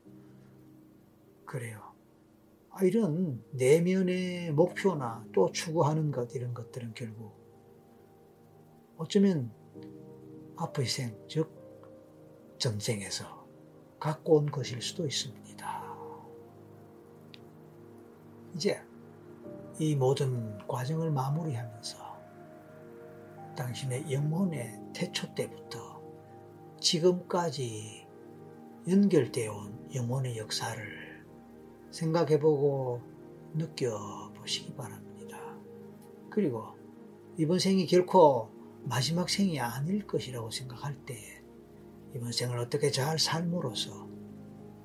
그래요. 1.44 1.80
아, 2.70 2.84
이런 2.84 3.42
내면의 3.52 4.52
목표나 4.52 5.24
또 5.32 5.50
추구하는 5.50 6.10
것, 6.10 6.34
이런 6.34 6.52
것들은 6.52 6.92
결국 6.94 7.32
어쩌면 8.98 9.50
앞의 10.56 10.86
생, 10.86 11.16
즉, 11.28 11.50
전생에서 12.58 13.46
갖고 13.98 14.36
온 14.36 14.46
것일 14.46 14.82
수도 14.82 15.06
있습니다. 15.06 15.46
이제 18.54 18.82
이 19.78 19.94
모든 19.94 20.58
과정을 20.66 21.10
마무리하면서 21.10 22.05
당신의 23.56 24.12
영혼의 24.12 24.80
태초 24.94 25.34
때부터 25.34 26.00
지금까지 26.80 28.06
연결되어 28.88 29.52
온 29.52 29.88
영혼의 29.94 30.38
역사를 30.38 31.26
생각해보고 31.90 33.00
느껴보시기 33.54 34.74
바랍니다. 34.74 35.38
그리고 36.30 36.76
이번 37.36 37.58
생이 37.58 37.86
결코 37.86 38.50
마지막 38.84 39.28
생이 39.28 39.58
아닐 39.58 40.06
것이라고 40.06 40.50
생각할 40.50 41.04
때 41.04 41.42
이번 42.14 42.30
생을 42.32 42.58
어떻게 42.58 42.90
잘 42.90 43.18
삶으로써 43.18 44.08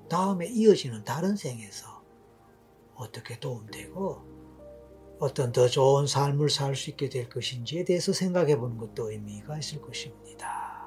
다음에 0.09 0.47
이어지는 0.47 1.03
다른 1.03 1.35
생에서 1.35 2.03
어떻게 2.95 3.39
도움되고 3.39 4.30
어떤 5.21 5.51
더 5.51 5.67
좋은 5.67 6.07
삶을 6.07 6.49
살 6.49 6.75
수 6.75 6.89
있게 6.89 7.07
될 7.07 7.29
것인지에 7.29 7.83
대해서 7.83 8.11
생각해 8.11 8.57
보는 8.57 8.79
것도 8.79 9.11
의미가 9.11 9.59
있을 9.59 9.79
것입니다. 9.79 10.81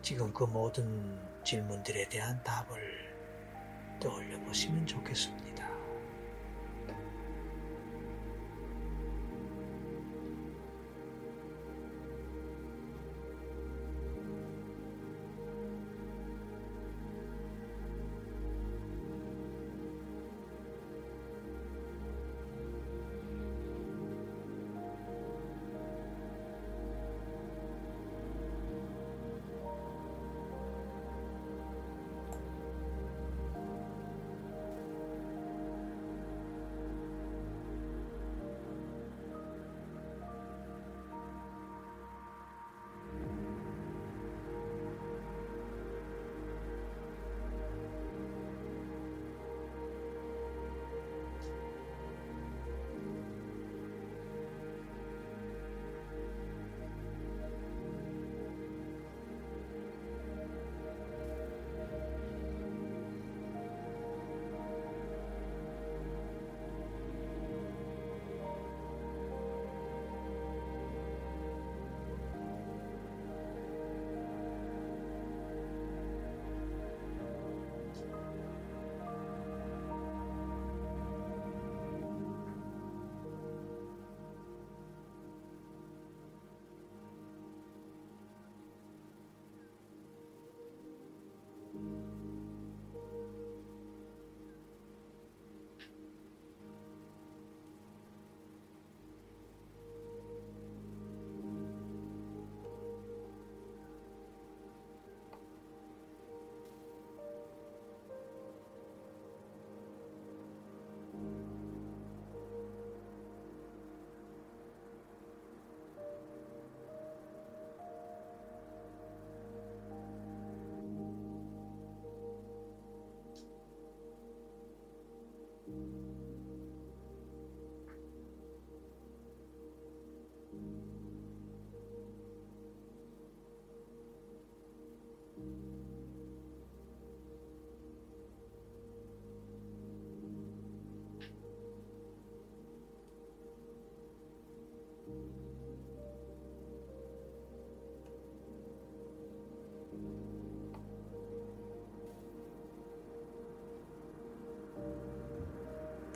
지금 0.00 0.32
그 0.32 0.44
모든 0.44 1.20
질문들에 1.44 2.08
대한 2.08 2.42
답을 2.42 3.14
떠올려 4.00 4.40
보시면 4.40 4.86
좋겠습니다. 4.86 5.53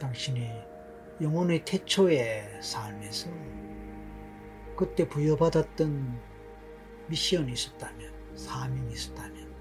당신이 0.08 0.50
영혼의 1.20 1.66
태초의 1.66 2.62
삶에서 2.62 3.28
그때 4.74 5.06
부여받았던 5.06 6.18
미션이 7.08 7.52
있었다면, 7.52 8.10
사명이 8.34 8.90
있었다면, 8.90 9.54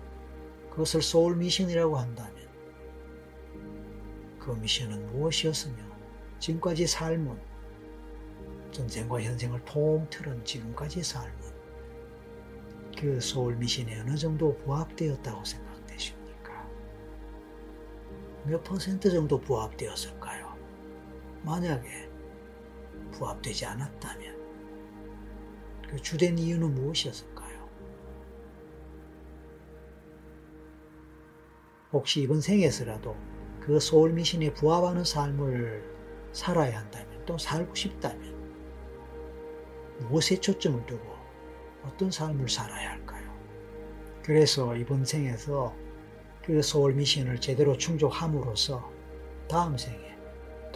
그것을 0.70 1.02
소울 1.02 1.36
미션이라고 1.36 1.98
한다면, 1.98 2.48
그 4.40 4.52
미션은 4.52 5.08
무엇이었으며, 5.08 5.84
지금까지 6.40 6.88
삶은, 6.88 7.38
전생과 8.72 9.22
현생을 9.22 9.66
통틀은 9.66 10.46
지금까지 10.46 11.04
삶은, 11.04 11.36
그 12.98 13.20
소울 13.20 13.58
미션에 13.58 14.00
어느 14.00 14.16
정도 14.16 14.56
부합되었다고 14.60 15.44
생각되십니까? 15.44 16.70
몇 18.46 18.64
퍼센트 18.64 19.12
정도 19.12 19.42
부합되었을까요? 19.42 20.17
만약에 21.48 22.10
부합되지 23.14 23.66
않았다면, 23.66 24.38
그 25.90 26.02
주된 26.02 26.38
이유는 26.38 26.76
무엇이었을까요? 26.76 27.70
혹시 31.94 32.22
이번 32.22 32.42
생에서라도 32.42 33.16
그 33.62 33.80
소울 33.80 34.12
미신에 34.12 34.54
부합하는 34.54 35.06
삶을 35.06 35.96
살아야 36.34 36.80
한다면 36.80 37.26
또 37.26 37.38
살고 37.38 37.74
싶다면 37.74 38.36
무엇에 40.00 40.36
초점을 40.40 40.86
두고 40.86 41.16
어떤 41.84 42.12
삶을 42.12 42.50
살아야 42.50 42.92
할까요? 42.92 43.34
그래서 44.22 44.76
이번 44.76 45.06
생에서 45.06 45.74
그 46.44 46.62
소울 46.62 46.94
미신을 46.94 47.40
제대로 47.40 47.78
충족함으로써 47.78 48.92
다음 49.48 49.78
생에 49.78 50.17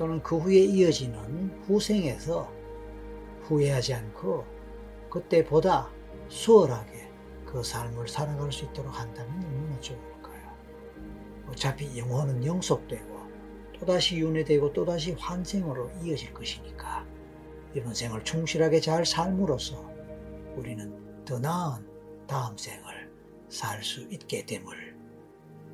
또는 0.01 0.19
그 0.23 0.35
후에 0.35 0.55
이어지는 0.55 1.61
후생에서 1.67 2.51
후회하지 3.43 3.93
않고 3.93 4.43
그때보다 5.11 5.91
수월하게 6.27 7.07
그 7.45 7.61
삶을 7.61 8.07
살아갈 8.07 8.51
수 8.51 8.65
있도록 8.65 8.99
한다면 8.99 9.31
얼마나 9.45 9.79
좋을까요? 9.79 10.57
어차피 11.47 11.99
영혼은 11.99 12.43
영속되고 12.43 13.21
또다시 13.73 14.17
윤회되고 14.17 14.73
또다시 14.73 15.11
환생으로 15.11 15.91
이어질 16.01 16.33
것이니까 16.33 17.05
이번 17.75 17.93
생을 17.93 18.23
충실하게 18.23 18.79
잘 18.79 19.05
삶으로써 19.05 19.87
우리는 20.55 21.25
더 21.25 21.37
나은 21.37 21.87
다음 22.25 22.57
생을 22.57 23.07
살 23.49 23.83
수 23.83 24.01
있게 24.09 24.47
됨을 24.47 24.97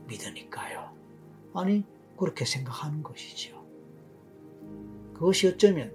믿으니까요. 0.05 0.91
아니 1.53 1.85
그렇게 2.17 2.43
생각하는 2.43 3.03
것이죠. 3.03 3.56
그것이 5.17 5.47
어쩌면 5.47 5.91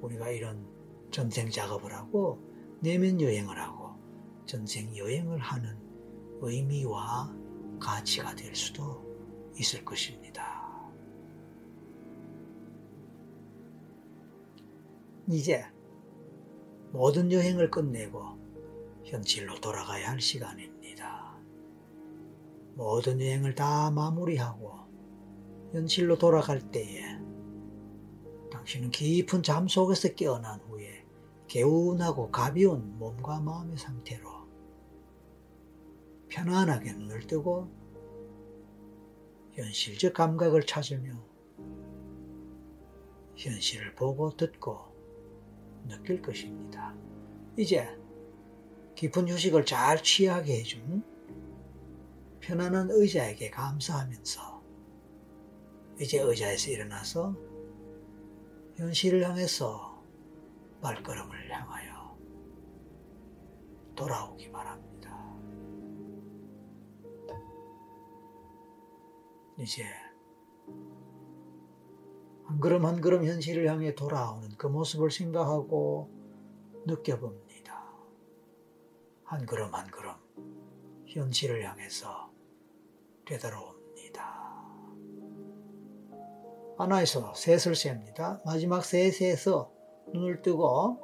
우리가 0.00 0.30
이런 0.30 0.66
전생 1.12 1.48
작업을 1.48 1.94
하고 1.94 2.40
내면 2.80 3.20
여행을 3.20 3.56
하고 3.58 3.90
전생 4.44 4.96
여행을 4.96 5.38
하는 5.38 5.78
의미와 6.40 7.32
가치가 7.78 8.34
될 8.34 8.54
수도 8.56 9.04
있을 9.56 9.84
것입니다. 9.84 10.90
이제 15.28 15.64
모든 16.90 17.30
여행을 17.30 17.70
끝내고 17.70 18.36
현실로 19.04 19.60
돌아가야 19.60 20.10
할 20.10 20.20
시간입니다. 20.20 21.38
모든 22.74 23.20
여행을 23.20 23.54
다 23.54 23.92
마무리하고 23.92 24.72
현실로 25.72 26.18
돌아갈 26.18 26.60
때에 26.72 27.29
당신은 28.50 28.90
깊은 28.90 29.42
잠 29.42 29.68
속에서 29.68 30.14
깨어난 30.14 30.60
후에 30.60 31.04
개운하고 31.46 32.30
가벼운 32.30 32.98
몸과 32.98 33.40
마음의 33.40 33.76
상태로 33.76 34.28
편안하게 36.28 36.92
눈을 36.92 37.26
뜨고 37.26 37.68
현실적 39.52 40.14
감각을 40.14 40.64
찾으며 40.64 41.12
현실을 43.36 43.94
보고 43.94 44.36
듣고 44.36 44.78
느낄 45.88 46.22
것입니다. 46.22 46.94
이제 47.56 47.88
깊은 48.94 49.28
휴식을 49.28 49.64
잘 49.64 50.02
취하게 50.02 50.60
해준 50.60 51.02
편안한 52.40 52.90
의자에게 52.90 53.50
감사하면서 53.50 54.62
이제 56.00 56.20
의자에서 56.20 56.70
일어나서 56.70 57.49
현실을 58.80 59.28
향해서 59.28 60.02
발걸음을 60.80 61.50
향하여 61.50 62.16
돌아오기 63.94 64.50
바랍니다. 64.50 65.10
이제 69.58 69.84
한 72.46 72.58
걸음 72.58 72.86
한 72.86 73.02
걸음 73.02 73.26
현실을 73.26 73.68
향해 73.68 73.94
돌아오는 73.94 74.48
그 74.56 74.66
모습을 74.66 75.10
생각하고 75.10 76.10
느껴봅니다. 76.86 77.84
한 79.24 79.44
걸음 79.44 79.74
한 79.74 79.90
걸음 79.90 80.14
현실을 81.06 81.68
향해서 81.68 82.32
되돌아옵 83.26 83.69
하나에서 86.80 87.34
셋을 87.34 87.74
셉니다. 87.74 88.40
마지막 88.42 88.82
셋에서 88.82 89.70
눈을 90.14 90.40
뜨고 90.40 90.98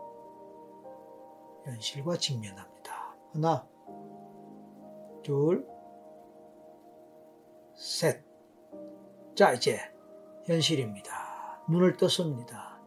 현실과 1.66 2.16
직면합니다. 2.16 3.14
하나, 3.34 3.68
둘, 5.22 5.66
셋. 7.74 8.24
자, 9.34 9.52
이제 9.52 9.78
현실입니다. 10.46 11.64
눈을 11.68 11.98
떴습니다. 11.98 12.80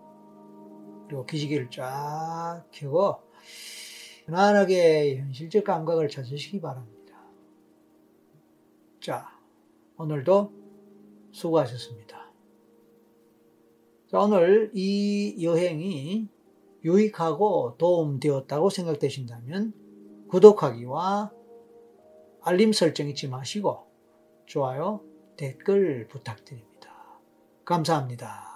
그리고 1.06 1.28
기지개를 1.28 1.70
쫙 1.70 2.64
켜고 2.72 3.22
편안하게 4.26 5.18
현실적 5.18 5.64
감각을 5.64 6.10
찾으시기 6.10 6.60
바랍니다. 6.60 7.20
자, 9.00 9.30
오늘도 9.96 10.52
수고하셨습니다. 11.32 12.29
오늘 14.12 14.72
이 14.74 15.38
여행이 15.44 16.28
유익하고 16.84 17.76
도움되었다고 17.78 18.70
생각되신다면 18.70 19.74
구독하기와 20.30 21.32
알림 22.42 22.74
설정 22.74 23.08
잊지 23.10 23.28
마시고 23.28 23.86
좋아요, 24.46 25.02
댓글 25.38 26.08
부탁드립니다. 26.08 26.92
감사합니다. 27.66 28.49